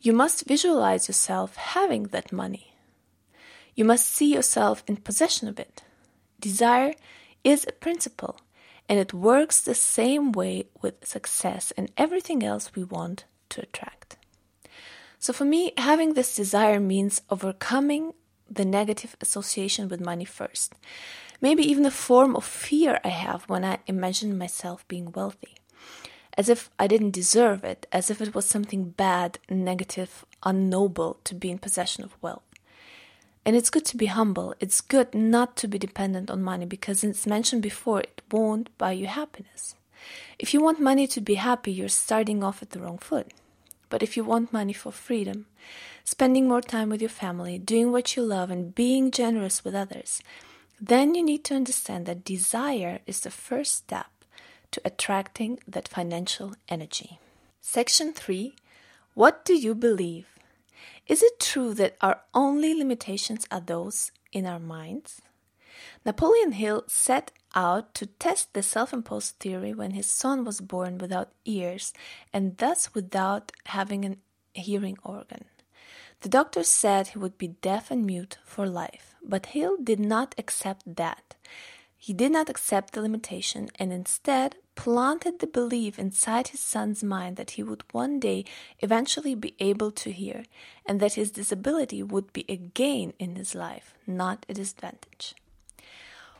you 0.00 0.12
must 0.12 0.46
visualize 0.46 1.08
yourself 1.08 1.56
having 1.56 2.04
that 2.04 2.32
money. 2.32 2.74
You 3.74 3.84
must 3.84 4.08
see 4.08 4.32
yourself 4.32 4.84
in 4.86 4.98
possession 4.98 5.48
of 5.48 5.58
it. 5.58 5.82
Desire 6.38 6.94
is 7.42 7.66
a 7.66 7.72
principle, 7.72 8.36
and 8.88 8.98
it 8.98 9.14
works 9.14 9.60
the 9.60 9.74
same 9.74 10.32
way 10.32 10.66
with 10.82 11.06
success 11.06 11.72
and 11.76 11.90
everything 11.96 12.42
else 12.42 12.74
we 12.74 12.84
want 12.84 13.24
to 13.50 13.62
attract. 13.62 14.16
So, 15.18 15.32
for 15.32 15.44
me, 15.44 15.72
having 15.78 16.12
this 16.12 16.36
desire 16.36 16.80
means 16.80 17.22
overcoming 17.30 18.12
the 18.50 18.64
negative 18.64 19.16
association 19.20 19.88
with 19.88 20.00
money 20.00 20.26
first 20.26 20.74
maybe 21.44 21.62
even 21.62 21.84
a 21.84 21.90
form 21.90 22.34
of 22.34 22.42
fear 22.42 22.98
I 23.04 23.08
have 23.08 23.42
when 23.50 23.66
I 23.66 23.78
imagine 23.86 24.38
myself 24.38 24.88
being 24.88 25.12
wealthy. 25.12 25.56
As 26.38 26.48
if 26.48 26.70
I 26.78 26.86
didn't 26.86 27.10
deserve 27.10 27.62
it, 27.64 27.86
as 27.92 28.10
if 28.10 28.22
it 28.22 28.34
was 28.34 28.46
something 28.46 28.90
bad, 28.90 29.38
negative, 29.50 30.24
unnoble 30.42 31.22
to 31.24 31.34
be 31.34 31.50
in 31.50 31.58
possession 31.58 32.02
of 32.02 32.16
wealth. 32.22 32.48
And 33.46 33.54
it's 33.56 33.70
good 33.70 33.84
to 33.86 33.96
be 33.96 34.06
humble. 34.06 34.54
It's 34.58 34.80
good 34.80 35.14
not 35.14 35.56
to 35.58 35.68
be 35.68 35.78
dependent 35.78 36.30
on 36.30 36.42
money 36.42 36.64
because 36.64 37.04
as 37.04 37.26
mentioned 37.26 37.62
before, 37.62 38.00
it 38.00 38.22
won't 38.30 38.76
buy 38.78 38.92
you 38.92 39.06
happiness. 39.06 39.74
If 40.38 40.54
you 40.54 40.62
want 40.62 40.80
money 40.80 41.06
to 41.08 41.20
be 41.20 41.34
happy, 41.34 41.72
you're 41.72 41.88
starting 41.88 42.42
off 42.42 42.62
at 42.62 42.70
the 42.70 42.80
wrong 42.80 42.98
foot. 42.98 43.32
But 43.90 44.02
if 44.02 44.16
you 44.16 44.24
want 44.24 44.52
money 44.52 44.72
for 44.72 44.90
freedom, 44.92 45.46
spending 46.04 46.48
more 46.48 46.62
time 46.62 46.88
with 46.88 47.00
your 47.00 47.10
family, 47.10 47.58
doing 47.58 47.92
what 47.92 48.16
you 48.16 48.22
love, 48.22 48.50
and 48.50 48.74
being 48.74 49.10
generous 49.10 49.64
with 49.64 49.74
others, 49.74 50.22
then 50.80 51.14
you 51.14 51.22
need 51.22 51.44
to 51.44 51.54
understand 51.54 52.06
that 52.06 52.24
desire 52.24 53.00
is 53.06 53.20
the 53.20 53.30
first 53.30 53.74
step 53.74 54.10
to 54.72 54.80
attracting 54.84 55.60
that 55.68 55.86
financial 55.86 56.54
energy. 56.68 57.18
Section 57.60 58.12
3 58.12 58.54
What 59.14 59.44
do 59.44 59.54
you 59.54 59.74
believe? 59.74 60.33
Is 61.06 61.22
it 61.22 61.38
true 61.38 61.74
that 61.74 61.96
our 62.00 62.22
only 62.32 62.72
limitations 62.72 63.46
are 63.50 63.60
those 63.60 64.10
in 64.32 64.46
our 64.46 64.58
minds? 64.58 65.20
Napoleon 66.06 66.52
Hill 66.52 66.84
set 66.86 67.30
out 67.54 67.92
to 67.94 68.06
test 68.06 68.54
the 68.54 68.62
self 68.62 68.92
imposed 68.92 69.38
theory 69.38 69.74
when 69.74 69.90
his 69.90 70.06
son 70.06 70.44
was 70.44 70.60
born 70.62 70.96
without 70.96 71.32
ears 71.44 71.92
and 72.32 72.56
thus 72.56 72.94
without 72.94 73.52
having 73.66 74.04
a 74.04 74.16
hearing 74.58 74.96
organ. 75.02 75.44
The 76.20 76.30
doctor 76.30 76.62
said 76.62 77.08
he 77.08 77.18
would 77.18 77.36
be 77.36 77.48
deaf 77.48 77.90
and 77.90 78.06
mute 78.06 78.38
for 78.44 78.66
life, 78.66 79.14
but 79.22 79.46
Hill 79.46 79.76
did 79.82 80.00
not 80.00 80.34
accept 80.38 80.96
that. 80.96 81.34
He 82.06 82.12
did 82.12 82.32
not 82.32 82.50
accept 82.50 82.92
the 82.92 83.00
limitation 83.00 83.70
and 83.78 83.90
instead 83.90 84.56
planted 84.74 85.38
the 85.38 85.46
belief 85.46 85.98
inside 85.98 86.48
his 86.48 86.60
son's 86.60 87.02
mind 87.02 87.38
that 87.38 87.52
he 87.52 87.62
would 87.62 87.82
one 87.92 88.20
day 88.20 88.44
eventually 88.80 89.34
be 89.34 89.54
able 89.58 89.90
to 89.92 90.12
hear 90.12 90.44
and 90.84 91.00
that 91.00 91.14
his 91.14 91.30
disability 91.30 92.02
would 92.02 92.30
be 92.34 92.44
a 92.46 92.58
gain 92.58 93.14
in 93.18 93.36
his 93.36 93.54
life, 93.54 93.94
not 94.06 94.44
a 94.50 94.52
disadvantage. 94.52 95.34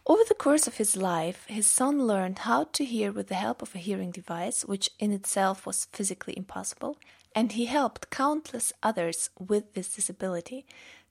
Over 0.07 0.21
the 0.29 0.35
course 0.35 0.67
of 0.67 0.75
his 0.75 0.99
life, 0.99 1.47
his 1.47 1.67
son 1.67 2.07
learned 2.07 2.41
how 2.41 2.65
to 2.65 2.85
hear 2.85 3.11
with 3.11 3.29
the 3.29 3.43
help 3.47 3.63
of 3.63 3.75
a 3.75 3.79
hearing 3.79 4.11
device, 4.11 4.67
which 4.67 4.91
in 4.99 5.13
itself 5.13 5.65
was 5.65 5.87
physically 5.95 6.35
impossible, 6.37 6.99
and 7.35 7.53
he 7.53 7.65
helped 7.65 8.11
countless 8.11 8.71
others 8.83 9.31
with 9.39 9.73
this 9.73 9.95
disability, 9.95 10.67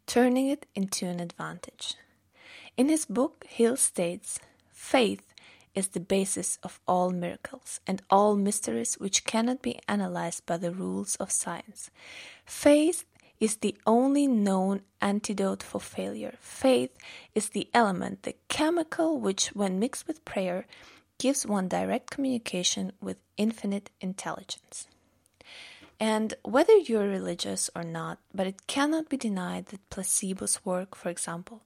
turning 0.06 0.48
it 0.48 0.68
into 0.76 1.08
an 1.08 1.20
advantage. 1.20 1.96
In 2.75 2.89
his 2.89 3.06
book, 3.06 3.46
Hill 3.48 3.77
states 3.77 4.39
Faith 4.72 5.34
is 5.75 5.89
the 5.89 6.00
basis 6.00 6.58
of 6.63 6.80
all 6.88 7.12
miracles 7.12 7.80
and 7.86 8.01
all 8.10 8.36
mysteries 8.36 8.96
which 8.96 9.25
cannot 9.25 9.62
be 9.62 9.80
analyzed 9.88 10.46
by 10.46 10.58
the 10.58 10.72
rules 10.72 11.15
of 11.18 11.32
science. 11.32 11.92
Faith 12.46 13.06
is 13.39 13.58
the 13.58 13.75
only 13.86 14.25
known 14.25 14.82
antidote 15.01 15.62
for 15.62 15.80
failure. 15.80 16.34
Faith 16.39 16.92
is 17.36 17.50
the 17.50 17.70
element, 17.74 18.24
the 18.24 18.36
chemical 18.48 19.20
which, 19.20 19.48
when 19.50 19.80
mixed 19.80 20.08
with 20.08 20.25
prayer, 20.25 20.65
gives 21.20 21.46
one 21.46 21.68
direct 21.68 22.10
communication 22.10 22.92
with 23.01 23.18
infinite 23.38 23.92
intelligence. 24.01 24.88
And 26.00 26.34
whether 26.44 26.75
you're 26.75 27.08
religious 27.08 27.70
or 27.75 27.84
not, 27.84 28.20
but 28.34 28.48
it 28.48 28.68
cannot 28.68 29.10
be 29.10 29.18
denied 29.18 29.68
that 29.68 29.89
placebos 29.89 30.60
work, 30.65 30.96
for 30.96 31.10
example, 31.10 31.62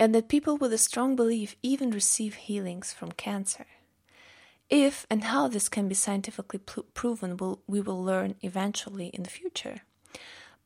and 0.00 0.14
that 0.14 0.28
people 0.28 0.56
with 0.56 0.72
a 0.72 0.78
strong 0.78 1.14
belief 1.14 1.54
even 1.62 1.90
receive 1.90 2.34
healings 2.34 2.90
from 2.90 3.12
cancer. 3.12 3.66
If 4.70 5.06
and 5.10 5.24
how 5.24 5.46
this 5.46 5.68
can 5.68 5.88
be 5.88 5.94
scientifically 5.94 6.58
proven, 6.94 7.36
will, 7.36 7.60
we 7.66 7.82
will 7.82 8.02
learn 8.02 8.36
eventually 8.40 9.08
in 9.08 9.24
the 9.24 9.30
future. 9.30 9.82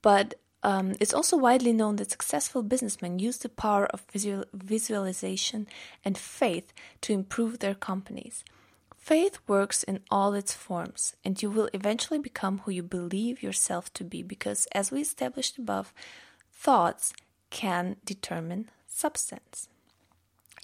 But 0.03 0.35
um, 0.63 0.95
it's 1.01 1.13
also 1.13 1.37
widely 1.37 1.73
known 1.73 1.97
that 1.97 2.13
successful 2.13 2.63
businessmen 2.63 3.19
use 3.19 3.39
the 3.39 3.49
power 3.49 3.87
of 3.87 4.05
visual, 4.13 4.45
visualization 4.55 5.67
and 6.05 6.17
faith 6.17 6.73
to 7.01 7.13
improve 7.13 7.59
their 7.59 7.75
companies. 7.75 8.45
Faith 8.97 9.39
works 9.49 9.83
in 9.83 10.01
all 10.11 10.33
its 10.33 10.55
forms, 10.55 11.15
and 11.25 11.43
you 11.43 11.51
will 11.51 11.69
eventually 11.75 12.19
become 12.19 12.59
who 12.61 12.71
you 12.71 12.83
believe 12.83 13.43
yourself 13.43 13.93
to 13.95 14.05
be 14.05 14.23
because, 14.23 14.67
as 14.73 14.91
we 14.91 15.03
established 15.03 15.59
above, 15.59 15.93
thoughts 16.51 17.13
can 17.51 17.97
determine 18.05 18.71
substance. 18.95 19.69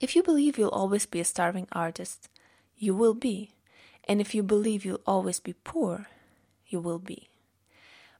If 0.01 0.15
you 0.15 0.23
believe 0.23 0.57
you'll 0.57 0.71
always 0.71 1.05
be 1.05 1.21
a 1.21 1.25
starving 1.25 1.67
artist, 1.73 2.29
you 2.79 2.95
will 2.95 3.15
be. 3.15 3.51
And 4.05 4.21
if 4.21 4.35
you 4.35 4.43
believe 4.43 4.85
you'll 4.85 5.03
always 5.07 5.41
be 5.41 5.53
poor, 5.53 6.07
you 6.67 6.81
will 6.81 6.99
be. 6.99 7.29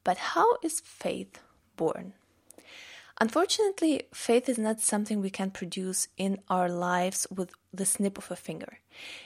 But 0.05 0.19
how 0.35 0.59
is 0.63 0.81
faith 0.81 1.41
born. 1.81 2.13
Unfortunately, 3.19 4.03
faith 4.13 4.49
is 4.49 4.59
not 4.59 4.81
something 4.81 5.21
we 5.21 5.31
can 5.31 5.51
produce 5.51 6.09
in 6.17 6.39
our 6.49 6.69
lives 6.69 7.27
with 7.35 7.51
the 7.73 7.87
snip 7.87 8.19
of 8.19 8.31
a 8.31 8.37
finger. 8.37 8.79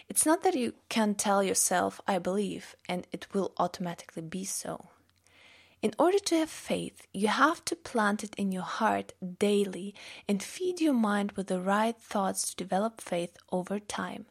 It's 0.09 0.27
not 0.27 0.43
that 0.43 0.55
you 0.55 0.75
can 0.89 1.15
tell 1.15 1.43
yourself, 1.43 2.01
I 2.07 2.19
believe, 2.19 2.77
and 2.89 3.07
it 3.11 3.27
will 3.33 3.53
automatically 3.57 4.23
be 4.23 4.45
so. 4.45 4.87
In 5.85 5.93
order 5.99 6.19
to 6.19 6.39
have 6.39 6.49
faith, 6.49 7.07
you 7.13 7.29
have 7.29 7.63
to 7.67 7.77
plant 7.77 8.25
it 8.25 8.35
in 8.39 8.53
your 8.53 8.63
heart 8.63 9.13
daily 9.39 9.95
and 10.27 10.43
feed 10.43 10.81
your 10.81 10.95
mind 10.95 11.33
with 11.33 11.49
the 11.49 11.61
right 11.61 11.95
thoughts 11.95 12.49
to 12.49 12.57
develop 12.57 13.03
faith 13.03 13.37
over 13.53 13.79
time, 13.79 14.25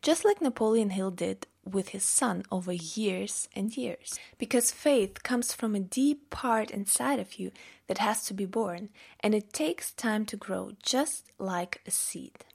just 0.00 0.24
like 0.24 0.40
Napoleon 0.40 0.88
Hill 0.88 1.10
did 1.10 1.46
with 1.62 1.90
his 1.90 2.06
son 2.06 2.42
over 2.50 2.72
years 2.72 3.50
and 3.54 3.76
years. 3.76 4.18
Because 4.38 4.70
faith 4.70 5.22
comes 5.22 5.52
from 5.52 5.74
a 5.74 5.80
deep 5.80 6.30
part 6.30 6.70
inside 6.70 7.18
of 7.18 7.38
you 7.38 7.50
that 7.86 7.98
has 7.98 8.24
to 8.24 8.32
be 8.32 8.46
born, 8.46 8.88
and 9.20 9.34
it 9.34 9.52
takes 9.52 9.92
time 9.92 10.24
to 10.24 10.38
grow, 10.38 10.72
just 10.82 11.32
like 11.38 11.82
a 11.86 11.90
seed. 11.90 12.46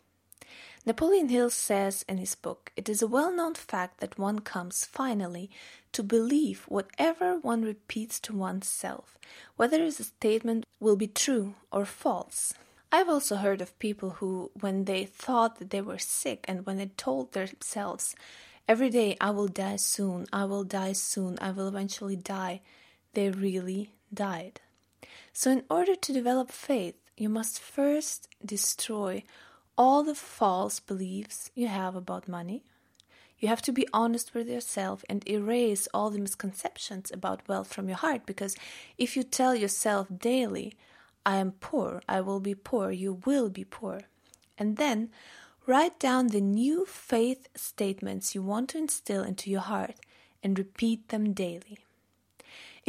Napoleon 0.86 1.29
Hill 1.29 1.50
says 1.50 2.05
in 2.07 2.17
his 2.17 2.36
book, 2.36 2.71
It 2.75 2.88
is 2.88 3.01
a 3.01 3.07
well 3.07 3.31
known 3.36 3.53
fact 3.53 4.00
that 4.00 4.17
one 4.17 4.39
comes 4.39 4.86
finally 4.86 5.50
to 5.91 6.03
believe 6.03 6.65
whatever 6.67 7.38
one 7.38 7.63
repeats 7.63 8.19
to 8.21 8.36
oneself, 8.36 9.17
whether 9.57 9.83
a 9.83 9.91
statement 9.91 10.65
will 10.79 10.95
be 10.95 11.07
true 11.07 11.55
or 11.71 11.86
false. 11.86 12.53
I've 12.92 13.09
also 13.09 13.35
heard 13.35 13.61
of 13.61 13.77
people 13.77 14.11
who, 14.11 14.51
when 14.59 14.85
they 14.85 15.05
thought 15.05 15.59
that 15.59 15.70
they 15.70 15.81
were 15.81 16.00
sick 16.00 16.46
and 16.48 16.65
when 16.65 16.77
they 16.77 16.87
told 16.87 17.33
themselves 17.33 18.15
Every 18.70 18.92
day, 18.92 19.18
I 19.20 19.31
will 19.31 19.48
die 19.48 19.77
soon, 19.77 20.27
I 20.31 20.46
will 20.46 20.63
die 20.63 20.94
soon, 20.94 21.39
I 21.42 21.50
will 21.50 21.68
eventually 21.68 22.15
die. 22.15 22.61
They 23.15 23.31
really 23.31 23.94
died. 24.13 24.61
So, 25.33 25.50
in 25.50 25.63
order 25.72 25.96
to 25.96 26.13
develop 26.13 26.51
faith, 26.51 26.94
you 27.18 27.29
must 27.29 27.59
first 27.59 28.27
destroy 28.46 29.24
all 29.79 30.03
the 30.03 30.13
false 30.13 30.79
beliefs 30.79 31.50
you 31.55 31.68
have 31.68 31.96
about 31.96 32.27
money. 32.27 32.61
You 33.39 33.48
have 33.48 33.63
to 33.63 33.72
be 33.72 33.87
honest 33.94 34.35
with 34.35 34.48
yourself 34.48 35.03
and 35.09 35.27
erase 35.27 35.87
all 35.94 36.11
the 36.11 36.20
misconceptions 36.20 37.09
about 37.09 37.48
wealth 37.48 37.74
from 37.74 37.87
your 37.87 37.98
heart 37.98 38.27
because 38.27 38.55
if 38.98 39.18
you 39.18 39.24
tell 39.24 39.55
yourself 39.55 40.07
daily, 40.15 40.75
I 41.25 41.37
am 41.37 41.53
poor, 41.53 42.01
I 42.07 42.22
will 42.22 42.42
be 42.42 42.53
poor, 42.53 42.92
you 42.92 43.22
will 43.25 43.50
be 43.50 43.63
poor. 43.63 44.01
And 44.57 44.77
then 44.77 45.09
Write 45.70 46.00
down 46.00 46.29
the 46.29 46.42
new 46.42 46.83
faith 46.83 47.48
statements 47.53 48.33
you 48.33 48.42
want 48.42 48.70
to 48.70 48.79
instill 48.79 49.22
into 49.22 49.51
your 49.51 49.61
heart 49.61 49.98
and 50.42 50.57
repeat 50.57 51.09
them 51.09 51.31
daily. 51.31 51.77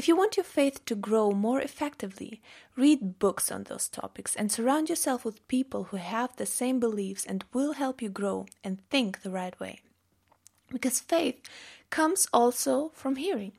If 0.00 0.08
you 0.08 0.16
want 0.16 0.38
your 0.38 0.44
faith 0.44 0.82
to 0.86 0.94
grow 0.94 1.30
more 1.32 1.60
effectively, 1.60 2.40
read 2.74 3.18
books 3.18 3.52
on 3.52 3.64
those 3.64 3.86
topics 3.86 4.34
and 4.34 4.50
surround 4.50 4.88
yourself 4.88 5.26
with 5.26 5.46
people 5.46 5.84
who 5.84 5.98
have 5.98 6.34
the 6.34 6.46
same 6.46 6.80
beliefs 6.80 7.26
and 7.26 7.44
will 7.52 7.74
help 7.74 8.00
you 8.00 8.08
grow 8.08 8.46
and 8.64 8.80
think 8.88 9.20
the 9.20 9.30
right 9.30 9.60
way. 9.60 9.82
Because 10.70 11.00
faith 11.00 11.42
comes 11.90 12.26
also 12.32 12.92
from 12.94 13.16
hearing, 13.16 13.52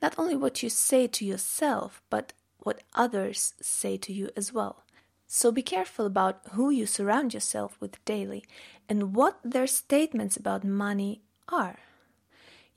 not 0.00 0.14
only 0.16 0.34
what 0.34 0.62
you 0.62 0.70
say 0.70 1.06
to 1.08 1.26
yourself, 1.26 2.00
but 2.08 2.32
what 2.60 2.82
others 2.94 3.52
say 3.60 3.98
to 3.98 4.14
you 4.14 4.30
as 4.34 4.50
well. 4.50 4.84
So 5.26 5.52
be 5.52 5.60
careful 5.60 6.06
about 6.06 6.40
who 6.52 6.70
you 6.70 6.86
surround 6.86 7.34
yourself 7.34 7.76
with 7.80 8.02
daily 8.06 8.46
and 8.88 9.14
what 9.14 9.38
their 9.44 9.66
statements 9.66 10.38
about 10.38 10.64
money 10.64 11.20
are. 11.50 11.80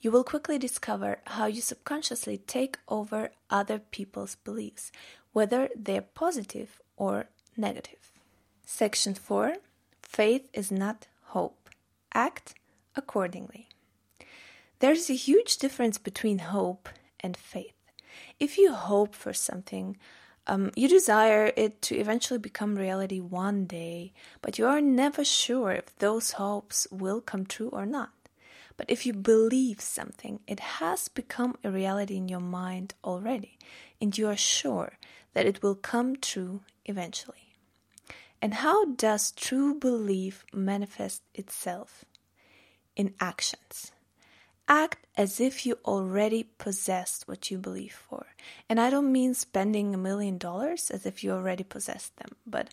You 0.00 0.10
will 0.10 0.24
quickly 0.24 0.58
discover 0.58 1.20
how 1.24 1.46
you 1.46 1.60
subconsciously 1.60 2.38
take 2.38 2.78
over 2.88 3.30
other 3.50 3.78
people's 3.78 4.36
beliefs, 4.36 4.92
whether 5.32 5.68
they're 5.76 6.02
positive 6.02 6.80
or 6.96 7.26
negative. 7.56 8.12
Section 8.64 9.14
4 9.14 9.56
Faith 10.02 10.48
is 10.52 10.70
not 10.70 11.08
hope. 11.24 11.70
Act 12.14 12.54
accordingly. 12.94 13.68
There's 14.78 15.08
a 15.08 15.14
huge 15.14 15.56
difference 15.56 15.98
between 15.98 16.38
hope 16.38 16.88
and 17.20 17.36
faith. 17.36 17.74
If 18.38 18.58
you 18.58 18.72
hope 18.72 19.14
for 19.14 19.32
something, 19.32 19.96
um, 20.46 20.70
you 20.76 20.88
desire 20.88 21.52
it 21.56 21.82
to 21.82 21.96
eventually 21.96 22.38
become 22.38 22.76
reality 22.76 23.20
one 23.20 23.64
day, 23.66 24.12
but 24.42 24.58
you 24.58 24.66
are 24.66 24.80
never 24.80 25.24
sure 25.24 25.72
if 25.72 25.96
those 25.96 26.32
hopes 26.32 26.86
will 26.90 27.20
come 27.20 27.46
true 27.46 27.70
or 27.70 27.86
not. 27.86 28.10
But 28.76 28.90
if 28.90 29.06
you 29.06 29.12
believe 29.12 29.80
something, 29.80 30.40
it 30.46 30.60
has 30.60 31.08
become 31.08 31.56
a 31.64 31.70
reality 31.70 32.16
in 32.16 32.28
your 32.28 32.40
mind 32.40 32.94
already, 33.02 33.58
and 34.00 34.16
you 34.16 34.28
are 34.28 34.36
sure 34.36 34.98
that 35.32 35.46
it 35.46 35.62
will 35.62 35.74
come 35.74 36.16
true 36.16 36.60
eventually. 36.84 37.56
And 38.42 38.54
how 38.54 38.84
does 38.84 39.32
true 39.32 39.74
belief 39.74 40.44
manifest 40.52 41.22
itself? 41.34 42.04
In 42.94 43.14
actions. 43.20 43.92
Act 44.68 45.06
as 45.16 45.40
if 45.40 45.64
you 45.64 45.78
already 45.84 46.44
possessed 46.58 47.28
what 47.28 47.50
you 47.50 47.58
believe 47.58 47.94
for. 47.94 48.26
And 48.68 48.80
I 48.80 48.90
don't 48.90 49.12
mean 49.12 49.34
spending 49.34 49.94
a 49.94 49.98
million 49.98 50.38
dollars 50.38 50.90
as 50.90 51.06
if 51.06 51.22
you 51.22 51.30
already 51.32 51.64
possessed 51.64 52.16
them, 52.16 52.30
but 52.46 52.70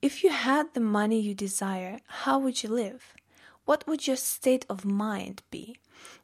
if 0.00 0.22
you 0.22 0.30
had 0.30 0.74
the 0.74 0.80
money 0.80 1.20
you 1.20 1.34
desire, 1.34 1.98
how 2.06 2.38
would 2.38 2.62
you 2.62 2.68
live? 2.68 3.14
What 3.68 3.86
would 3.86 4.06
your 4.06 4.16
state 4.16 4.64
of 4.70 4.86
mind 4.86 5.42
be? 5.50 5.76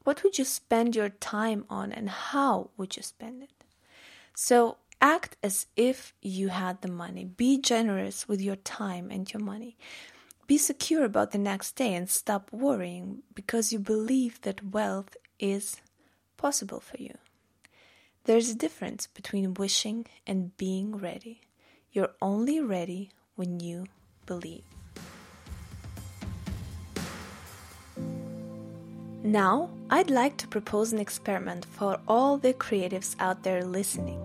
What 0.03 0.23
would 0.23 0.39
you 0.39 0.45
spend 0.45 0.95
your 0.95 1.09
time 1.09 1.63
on 1.69 1.91
and 1.91 2.09
how 2.09 2.71
would 2.75 2.97
you 2.97 3.03
spend 3.03 3.43
it? 3.43 3.63
So 4.33 4.77
act 4.99 5.37
as 5.43 5.67
if 5.75 6.15
you 6.23 6.47
had 6.47 6.81
the 6.81 6.87
money. 6.87 7.23
Be 7.23 7.61
generous 7.61 8.27
with 8.27 8.41
your 8.41 8.55
time 8.55 9.11
and 9.11 9.31
your 9.31 9.43
money. 9.43 9.77
Be 10.47 10.57
secure 10.57 11.05
about 11.05 11.33
the 11.33 11.37
next 11.37 11.75
day 11.75 11.93
and 11.93 12.09
stop 12.09 12.51
worrying 12.51 13.21
because 13.35 13.71
you 13.71 13.77
believe 13.77 14.41
that 14.41 14.71
wealth 14.71 15.15
is 15.37 15.77
possible 16.37 16.79
for 16.79 16.97
you. 16.97 17.15
There's 18.23 18.49
a 18.49 18.55
difference 18.55 19.05
between 19.05 19.53
wishing 19.53 20.07
and 20.25 20.57
being 20.57 20.97
ready. 20.97 21.41
You're 21.91 22.15
only 22.23 22.59
ready 22.59 23.11
when 23.35 23.59
you 23.59 23.85
believe. 24.25 24.63
Now, 29.25 29.71
I'd 29.89 30.11
like 30.11 30.37
to 30.37 30.47
propose 30.47 30.93
an 30.93 30.99
experiment 30.99 31.65
for 31.65 31.99
all 32.07 32.37
the 32.37 32.53
creatives 32.53 33.15
out 33.17 33.41
there 33.41 33.63
listening, 33.65 34.21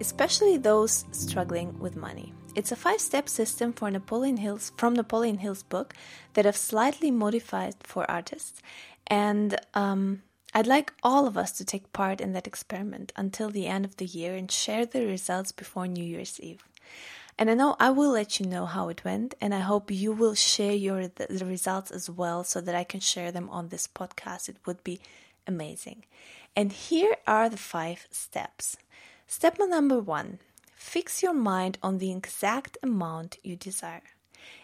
especially 0.00 0.56
those 0.56 1.04
struggling 1.12 1.78
with 1.78 1.94
money. 1.94 2.32
It's 2.54 2.72
a 2.72 2.76
five 2.76 3.02
step 3.02 3.28
system 3.28 3.74
for 3.74 3.90
Napoleon 3.90 4.38
Hill's, 4.38 4.72
from 4.78 4.94
Napoleon 4.94 5.36
Hill's 5.36 5.62
book 5.62 5.92
that 6.32 6.46
I've 6.46 6.56
slightly 6.56 7.10
modified 7.10 7.74
for 7.82 8.10
artists. 8.10 8.62
And 9.08 9.60
um, 9.74 10.22
I'd 10.54 10.66
like 10.66 10.94
all 11.02 11.26
of 11.26 11.36
us 11.36 11.52
to 11.58 11.64
take 11.66 11.92
part 11.92 12.22
in 12.22 12.32
that 12.32 12.46
experiment 12.46 13.12
until 13.16 13.50
the 13.50 13.66
end 13.66 13.84
of 13.84 13.98
the 13.98 14.06
year 14.06 14.34
and 14.36 14.50
share 14.50 14.86
the 14.86 15.04
results 15.04 15.52
before 15.52 15.86
New 15.86 16.02
Year's 16.02 16.40
Eve. 16.40 16.64
And 17.40 17.50
I 17.50 17.54
know 17.54 17.74
I 17.80 17.88
will 17.88 18.10
let 18.10 18.38
you 18.38 18.44
know 18.44 18.66
how 18.66 18.90
it 18.90 19.02
went, 19.02 19.34
and 19.40 19.54
I 19.54 19.60
hope 19.60 19.90
you 19.90 20.12
will 20.12 20.34
share 20.34 20.74
your 20.74 21.08
the, 21.08 21.42
results 21.46 21.90
as 21.90 22.10
well 22.10 22.44
so 22.44 22.60
that 22.60 22.74
I 22.74 22.84
can 22.84 23.00
share 23.00 23.32
them 23.32 23.48
on 23.48 23.68
this 23.68 23.88
podcast. 23.88 24.50
It 24.50 24.58
would 24.66 24.84
be 24.84 25.00
amazing. 25.46 26.04
And 26.54 26.70
here 26.70 27.16
are 27.26 27.48
the 27.48 27.56
five 27.56 28.06
steps. 28.10 28.76
Step 29.26 29.58
number 29.58 29.98
one 29.98 30.38
fix 30.74 31.22
your 31.22 31.32
mind 31.32 31.78
on 31.82 31.96
the 31.96 32.12
exact 32.12 32.76
amount 32.82 33.38
you 33.42 33.56
desire. 33.56 34.02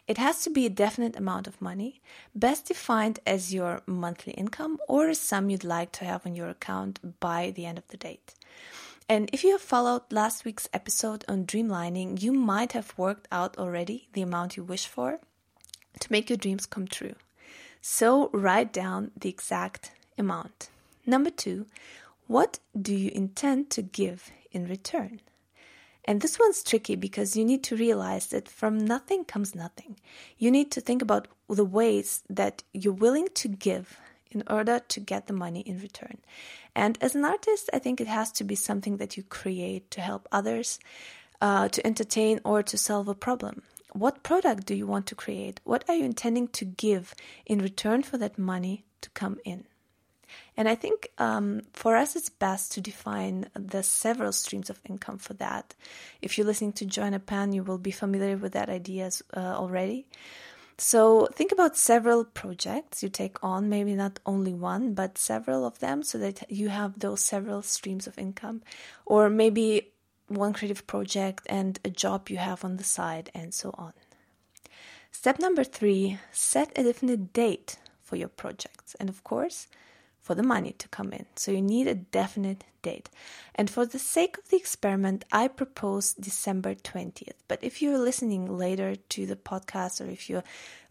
It 0.07 0.19
has 0.19 0.43
to 0.43 0.51
be 0.51 0.67
a 0.67 0.71
definite 0.71 1.17
amount 1.17 1.47
of 1.47 1.63
money, 1.63 2.03
best 2.35 2.67
defined 2.67 3.21
as 3.27 3.55
your 3.55 3.81
monthly 3.87 4.35
income 4.35 4.79
or 4.87 5.09
a 5.09 5.15
sum 5.15 5.49
you'd 5.49 5.65
like 5.65 5.93
to 5.93 6.05
have 6.05 6.27
on 6.27 6.35
your 6.35 6.51
account 6.51 7.21
by 7.21 7.53
the 7.53 7.65
end 7.65 7.79
of 7.79 7.89
the 7.89 7.97
date. 7.97 8.35
And 9.09 9.31
if 9.33 9.45
you 9.45 9.53
have 9.53 9.61
followed 9.61 10.03
last 10.11 10.45
week's 10.45 10.69
episode 10.73 11.25
on 11.29 11.47
dreamlining, 11.47 12.21
you 12.21 12.33
might 12.33 12.73
have 12.73 12.99
worked 12.99 13.29
out 13.31 13.57
already 13.57 14.09
the 14.15 14.23
amount 14.23 14.57
you 14.57 14.65
wish 14.65 14.87
for 14.87 15.21
to 16.01 16.13
make 16.13 16.29
your 16.29 16.37
dreams 16.37 16.67
come 16.67 16.89
true. 16.89 17.15
So 17.81 18.31
write 18.33 18.73
down 18.73 19.13
the 19.17 19.29
exact 19.29 19.93
amount. 20.19 20.71
Number 21.07 21.31
two, 21.31 21.67
what 22.27 22.59
do 22.81 22.93
you 22.95 23.13
intend 23.15 23.71
to 23.71 23.83
give 23.83 24.33
in 24.51 24.67
return? 24.67 25.21
And 26.05 26.21
this 26.21 26.39
one's 26.39 26.65
tricky 26.65 26.97
because 26.97 27.37
you 27.37 27.45
need 27.45 27.63
to 27.65 27.77
realize 27.77 28.27
that 28.29 28.49
from 28.49 28.77
nothing 28.77 29.25
comes 29.25 29.55
nothing. 29.55 29.97
You 30.37 30.51
need 30.51 30.73
to 30.73 30.81
think 30.81 31.01
about 31.01 31.29
the 31.49 31.65
ways 31.65 32.25
that 32.29 32.65
you're 32.73 32.93
willing 32.93 33.29
to 33.35 33.49
give 33.49 33.99
in 34.31 34.43
order 34.49 34.81
to 34.89 35.01
get 35.01 35.27
the 35.27 35.33
money 35.33 35.61
in 35.61 35.79
return. 35.79 36.19
And 36.75 36.99
as 37.01 37.15
an 37.15 37.25
artist, 37.25 37.71
I 37.73 37.79
think 37.79 38.01
it 38.01 38.07
has 38.07 38.31
to 38.33 38.45
be 38.45 38.55
something 38.55 38.99
that 38.99 39.17
you 39.17 39.23
create 39.23 39.91
to 39.93 40.01
help 40.01 40.29
others, 40.31 40.79
uh, 41.41 41.69
to 41.69 41.87
entertain, 41.87 42.41
or 42.45 42.63
to 42.63 42.77
solve 42.77 43.09
a 43.09 43.15
problem. 43.15 43.63
What 43.93 44.23
product 44.23 44.67
do 44.67 44.75
you 44.75 44.87
want 44.87 45.07
to 45.07 45.15
create? 45.15 45.61
What 45.65 45.85
are 45.89 45.95
you 45.95 46.05
intending 46.05 46.49
to 46.49 46.65
give 46.65 47.15
in 47.47 47.61
return 47.61 48.03
for 48.03 48.19
that 48.19 48.39
money 48.39 48.85
to 49.01 49.11
come 49.11 49.39
in? 49.45 49.65
And 50.57 50.69
I 50.69 50.75
think 50.75 51.11
um, 51.19 51.63
for 51.73 51.97
us, 51.97 52.17
it's 52.17 52.29
best 52.29 52.73
to 52.73 52.81
define 52.81 53.49
the 53.55 53.83
several 53.83 54.33
streams 54.33 54.71
of 54.71 54.81
income 54.89 55.19
for 55.19 55.35
that. 55.35 55.75
If 56.21 56.37
you're 56.37 56.47
listening 56.47 56.73
to 56.75 56.87
Joanna 56.87 57.21
Penn, 57.21 57.53
you 57.53 57.63
will 57.63 57.79
be 57.79 57.91
familiar 57.91 58.37
with 58.37 58.53
that 58.53 58.69
idea 58.69 59.11
uh, 59.37 59.41
already. 59.41 60.07
So 60.79 61.27
think 61.33 61.53
about 61.53 61.77
several 61.77 62.25
projects 62.25 63.03
you 63.03 63.09
take 63.09 63.43
on, 63.43 63.69
maybe 63.71 63.95
not 63.95 64.21
only 64.27 64.53
one, 64.53 64.93
but 64.93 65.17
several 65.17 65.65
of 65.65 65.79
them, 65.79 66.03
so 66.03 66.19
that 66.19 66.51
you 66.51 66.69
have 66.69 66.99
those 66.99 67.21
several 67.21 67.63
streams 67.63 68.07
of 68.07 68.19
income, 68.19 68.63
or 69.07 69.31
maybe 69.31 69.93
one 70.29 70.53
creative 70.53 70.87
project 70.87 71.47
and 71.49 71.79
a 71.85 71.91
job 71.91 72.29
you 72.29 72.37
have 72.37 72.65
on 72.65 72.77
the 72.77 72.85
side, 72.85 73.31
and 73.35 73.55
so 73.55 73.75
on. 73.79 73.95
Step 75.13 75.39
number 75.39 75.65
three 75.65 76.19
set 76.31 76.73
a 76.77 76.83
definite 76.83 77.33
date 77.33 77.79
for 78.03 78.17
your 78.17 78.29
projects. 78.29 78.95
And 79.01 79.09
of 79.09 79.25
course, 79.25 79.69
for 80.27 80.35
the 80.35 80.43
money 80.43 80.73
to 80.73 80.89
come 80.89 81.13
in. 81.13 81.25
So 81.37 81.53
you 81.53 81.63
need 81.63 81.87
a 81.87 81.95
definite 81.95 82.65
date. 82.83 83.09
And 83.55 83.71
for 83.71 83.87
the 83.87 84.01
sake 84.01 84.37
of 84.37 84.49
the 84.49 84.57
experiment, 84.57 85.25
I 85.31 85.47
propose 85.47 86.15
December 86.15 86.75
20th. 86.75 87.39
But 87.47 87.63
if 87.63 87.81
you're 87.81 87.97
listening 88.11 88.59
later 88.59 88.97
to 88.97 89.25
the 89.25 89.37
podcast 89.37 90.01
or 90.01 90.11
if 90.11 90.29
you're 90.29 90.43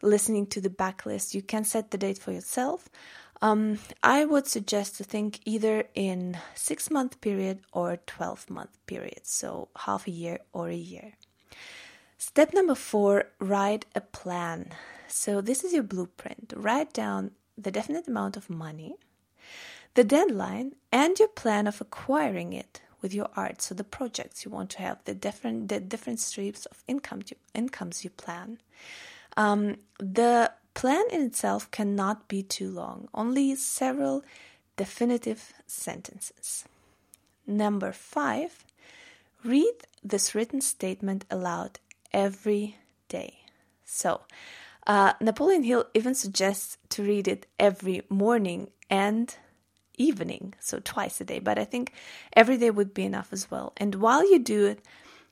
listening 0.02 0.48
to 0.48 0.62
the 0.62 0.70
backlist, 0.70 1.34
you 1.34 1.42
can 1.42 1.66
set 1.66 1.92
the 1.92 1.98
date 1.98 2.18
for 2.18 2.32
yourself. 2.32 2.88
Um, 3.42 3.80
I 4.02 4.24
would 4.24 4.48
suggest 4.48 4.96
to 4.98 5.04
think 5.04 5.42
either 5.44 5.84
in 5.94 6.38
six 6.54 6.90
month 6.90 7.20
period 7.20 7.60
or 7.74 7.98
12 8.08 8.50
month 8.50 8.78
period, 8.88 9.24
so 9.24 9.68
half 9.76 10.08
a 10.08 10.12
year 10.12 10.40
or 10.54 10.70
a 10.70 10.84
year. 10.94 11.12
Step 12.18 12.54
number 12.54 12.76
four 12.76 13.26
write 13.40 13.86
a 13.94 14.00
plan. 14.00 14.72
So, 15.10 15.42
this 15.42 15.64
is 15.66 15.74
your 15.74 15.84
blueprint. 15.84 16.54
Write 16.56 16.94
down 16.94 17.32
the 17.58 17.72
definite 17.72 18.08
amount 18.08 18.38
of 18.38 18.50
money 18.50 18.96
the 19.94 20.04
deadline, 20.04 20.74
and 20.92 21.18
your 21.20 21.30
plan 21.30 21.68
of 21.68 21.82
acquiring 21.82 22.54
it 22.54 22.82
with 23.02 23.14
your 23.14 23.30
art. 23.36 23.62
So 23.62 23.76
the 23.76 23.84
projects 23.84 24.46
you 24.46 24.52
want 24.52 24.70
to 24.72 24.80
have, 24.80 25.04
the 25.06 25.14
different 25.14 25.70
the 25.70 25.80
different 25.80 26.20
streams 26.20 26.66
of 26.66 26.84
income 26.88 27.22
you, 27.30 27.38
incomes 27.54 28.04
you 28.04 28.10
plan. 28.10 28.60
Um, 29.38 29.78
the 30.00 30.52
plan 30.74 31.06
in 31.12 31.22
itself 31.22 31.70
cannot 31.72 32.28
be 32.28 32.44
too 32.44 32.70
long. 32.70 33.08
Only 33.14 33.56
several 33.56 34.24
definitive 34.78 35.54
sentences. 35.68 36.66
Number 37.48 37.92
five, 37.92 38.66
read 39.44 39.76
this 40.04 40.36
written 40.36 40.62
statement 40.62 41.26
aloud 41.30 41.80
every 42.12 42.78
day. 43.08 43.42
So, 43.86 44.22
uh, 44.88 45.14
Napoleon 45.20 45.64
Hill 45.64 45.86
even 45.94 46.16
suggests 46.16 46.78
to 46.90 47.04
read 47.04 47.28
it 47.28 47.48
every 47.60 48.02
morning 48.10 48.70
and 48.90 49.36
evening, 49.98 50.54
so 50.60 50.80
twice 50.84 51.20
a 51.22 51.26
day. 51.26 51.40
But 51.40 51.58
I 51.58 51.66
think 51.66 51.94
every 52.34 52.58
day 52.58 52.70
would 52.70 52.94
be 52.94 53.04
enough 53.04 53.32
as 53.32 53.50
well. 53.50 53.74
And 53.78 53.96
while 53.96 54.30
you 54.30 54.40
do 54.40 54.66
it, 54.66 54.86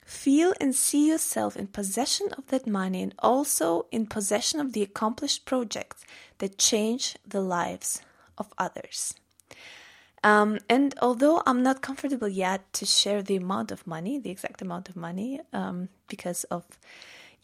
feel 0.05 0.53
and 0.59 0.75
see 0.75 1.07
yourself 1.07 1.55
in 1.55 1.67
possession 1.67 2.27
of 2.37 2.47
that 2.47 2.67
money 2.67 3.01
and 3.01 3.13
also 3.19 3.85
in 3.91 4.05
possession 4.05 4.59
of 4.59 4.73
the 4.73 4.81
accomplished 4.81 5.45
projects 5.45 6.03
that 6.39 6.57
change 6.57 7.15
the 7.25 7.41
lives 7.41 8.01
of 8.37 8.53
others. 8.57 9.13
Um, 10.23 10.59
and 10.69 10.95
although 11.01 11.43
I'm 11.45 11.63
not 11.63 11.81
comfortable 11.81 12.29
yet 12.29 12.71
to 12.73 12.85
share 12.85 13.21
the 13.21 13.35
amount 13.35 13.71
of 13.71 13.85
money, 13.85 14.19
the 14.19 14.29
exact 14.29 14.61
amount 14.61 14.87
of 14.87 14.95
money, 14.95 15.41
um, 15.51 15.89
because 16.07 16.45
of 16.45 16.63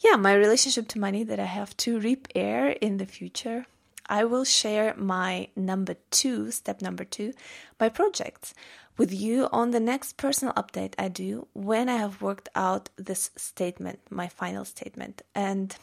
yeah 0.00 0.16
my 0.16 0.34
relationship 0.34 0.88
to 0.88 0.98
money 0.98 1.24
that 1.24 1.40
I 1.40 1.44
have 1.44 1.76
to 1.78 2.00
repair 2.00 2.70
in 2.70 2.96
the 2.96 3.06
future, 3.06 3.66
I 4.06 4.24
will 4.24 4.44
share 4.44 4.94
my 4.96 5.48
number 5.54 5.96
two, 6.10 6.50
step 6.50 6.82
number 6.82 7.04
two, 7.04 7.32
my 7.78 7.88
projects 7.88 8.54
with 8.96 9.14
you 9.14 9.48
on 9.52 9.70
the 9.70 9.80
next 9.80 10.16
personal 10.16 10.52
update 10.54 10.94
I 10.98 11.08
do 11.08 11.46
when 11.54 11.88
I 11.88 11.96
have 11.96 12.20
worked 12.20 12.48
out 12.54 12.90
this 12.96 13.30
statement, 13.36 14.00
my 14.10 14.28
final 14.28 14.64
statement. 14.64 15.22
And 15.34 15.74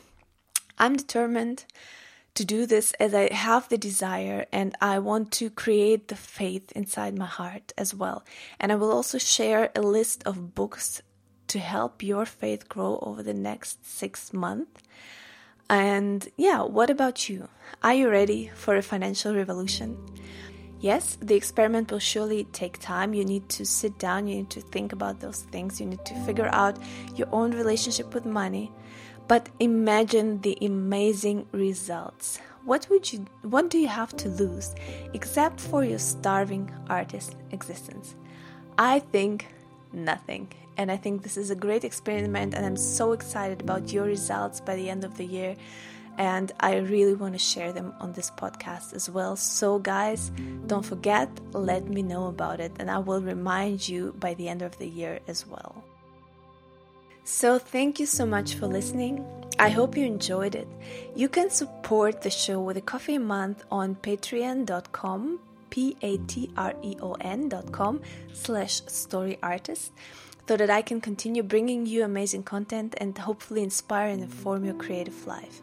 I'm 0.78 0.96
determined 0.96 1.66
to 2.36 2.46
do 2.46 2.68
this 2.68 2.94
as 3.00 3.16
I 3.16 3.34
have 3.34 3.70
the 3.70 3.78
desire 3.80 4.46
and 4.52 4.76
I 4.80 5.00
want 5.00 5.32
to 5.40 5.50
create 5.50 6.10
the 6.10 6.16
faith 6.16 6.72
inside 6.74 7.18
my 7.18 7.26
heart 7.26 7.74
as 7.76 7.96
well. 7.96 8.24
And 8.60 8.72
I 8.72 8.76
will 8.76 8.92
also 8.92 9.18
share 9.18 9.72
a 9.76 9.82
list 9.82 10.22
of 10.24 10.54
books 10.54 11.02
to 11.48 11.60
help 11.60 12.04
your 12.04 12.26
faith 12.26 12.68
grow 12.70 13.00
over 13.02 13.24
the 13.24 13.34
next 13.34 13.86
six 13.86 14.34
months. 14.34 14.82
And 15.70 16.28
yeah, 16.38 16.64
what 16.64 16.90
about 16.90 17.30
you? 17.30 17.50
Are 17.84 17.94
you 17.94 18.10
ready 18.10 18.52
for 18.56 18.76
a 18.76 18.82
financial 18.82 19.36
revolution? 19.36 19.98
Yes, 20.80 21.18
the 21.20 21.36
experiment 21.36 21.92
will 21.92 22.00
surely 22.00 22.44
take 22.46 22.80
time. 22.80 23.14
You 23.14 23.26
need 23.26 23.50
to 23.50 23.66
sit 23.66 23.98
down, 23.98 24.28
you 24.28 24.36
need 24.36 24.50
to 24.52 24.62
think 24.62 24.94
about 24.94 25.20
those 25.20 25.42
things, 25.42 25.82
you 25.82 25.88
need 25.88 26.06
to 26.06 26.14
figure 26.22 26.50
out 26.54 26.78
your 27.16 27.28
own 27.32 27.52
relationship 27.52 28.14
with 28.14 28.26
money. 28.26 28.72
But 29.28 29.50
imagine 29.60 30.40
the 30.42 30.58
amazing 30.62 31.48
results. 31.52 32.40
What 32.64 32.88
would 32.90 33.12
you 33.12 33.26
what 33.42 33.70
do 33.70 33.78
you 33.78 33.88
have 33.88 34.16
to 34.18 34.30
lose 34.30 34.76
except 35.14 35.60
for 35.60 35.84
your 35.84 36.00
starving 36.00 36.72
artist 36.90 37.36
existence? 37.52 38.16
I 38.78 39.00
think 39.00 39.48
nothing. 39.92 40.54
And 40.78 40.92
I 40.92 40.98
think 40.98 41.24
this 41.24 41.38
is 41.38 41.50
a 41.50 41.56
great 41.56 41.84
experiment, 41.84 42.54
and 42.54 42.66
I'm 42.66 42.78
so 42.78 43.12
excited 43.12 43.62
about 43.62 43.92
your 43.92 44.06
results 44.06 44.62
by 44.62 44.76
the 44.76 44.90
end 44.90 45.04
of 45.04 45.18
the 45.18 45.26
year. 45.26 45.56
And 46.20 46.52
I 46.60 46.78
really 46.78 47.14
want 47.14 47.34
to 47.34 47.40
share 47.40 47.72
them 47.74 47.94
on 48.00 48.14
this 48.14 48.32
podcast 48.32 48.94
as 48.94 49.10
well. 49.10 49.36
So, 49.36 49.80
guys, 49.80 50.32
don't 50.66 50.86
forget, 50.86 51.30
let 51.54 51.88
me 51.88 52.02
know 52.02 52.28
about 52.28 52.60
it, 52.60 52.72
and 52.80 52.90
I 52.90 53.00
will 53.00 53.22
remind 53.22 53.88
you 53.88 54.16
by 54.20 54.34
the 54.36 54.48
end 54.48 54.62
of 54.62 54.78
the 54.78 54.88
year 54.88 55.20
as 55.28 55.46
well. 55.46 55.84
So, 57.24 57.60
thank 57.60 58.00
you 58.00 58.06
so 58.06 58.26
much 58.26 58.56
for 58.56 58.68
listening. 58.68 59.26
I 59.60 59.70
hope 59.70 59.98
you 59.98 60.06
enjoyed 60.06 60.56
it. 60.56 60.68
You 61.16 61.28
can 61.30 61.50
support 61.50 62.22
the 62.22 62.30
show 62.30 62.62
with 62.62 62.78
a 62.78 62.82
coffee 62.82 63.16
a 63.16 63.20
month 63.20 63.66
on 63.72 63.96
patreon.com, 63.96 65.40
P 65.70 65.98
A 66.02 66.18
T 66.18 66.52
R 66.56 66.74
E 66.84 66.96
O 67.02 67.14
N.com 67.14 68.02
slash 68.34 68.82
story 68.86 69.38
artist 69.42 69.92
so 70.48 70.56
that 70.56 70.70
I 70.70 70.82
can 70.82 71.02
continue 71.02 71.44
bringing 71.44 71.86
you 71.86 72.04
amazing 72.04 72.44
content 72.44 72.96
and 72.98 73.18
hopefully 73.18 73.64
inspire 73.64 74.10
and 74.10 74.24
inform 74.24 74.64
your 74.64 74.76
creative 74.76 75.28
life. 75.28 75.62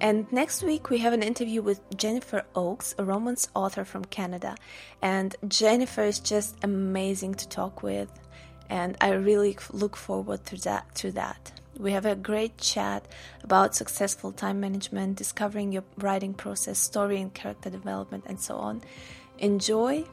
And 0.00 0.30
next 0.32 0.62
week, 0.62 0.90
we 0.90 0.98
have 0.98 1.12
an 1.12 1.22
interview 1.22 1.60
with 1.62 1.80
Jennifer 1.96 2.44
Oakes, 2.54 2.94
a 2.98 3.04
romance 3.04 3.48
author 3.54 3.84
from 3.84 4.04
Canada. 4.04 4.56
And 5.02 5.34
Jennifer 5.46 6.02
is 6.02 6.20
just 6.20 6.56
amazing 6.62 7.34
to 7.34 7.48
talk 7.48 7.82
with, 7.82 8.10
and 8.70 8.96
I 9.00 9.10
really 9.12 9.56
look 9.72 9.96
forward 9.96 10.44
to 10.46 10.56
that. 10.62 10.94
To 10.96 11.10
that. 11.12 11.52
We 11.78 11.92
have 11.92 12.06
a 12.06 12.16
great 12.16 12.58
chat 12.58 13.06
about 13.44 13.76
successful 13.76 14.32
time 14.32 14.60
management, 14.60 15.16
discovering 15.16 15.72
your 15.72 15.84
writing 15.96 16.34
process, 16.34 16.78
story 16.78 17.20
and 17.20 17.32
character 17.32 17.70
development, 17.70 18.24
and 18.26 18.40
so 18.40 18.56
on. 18.56 18.82
Enjoy 19.38 20.04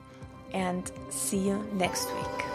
and 0.53 0.91
see 1.09 1.39
you 1.39 1.67
next 1.73 2.07
week. 2.13 2.54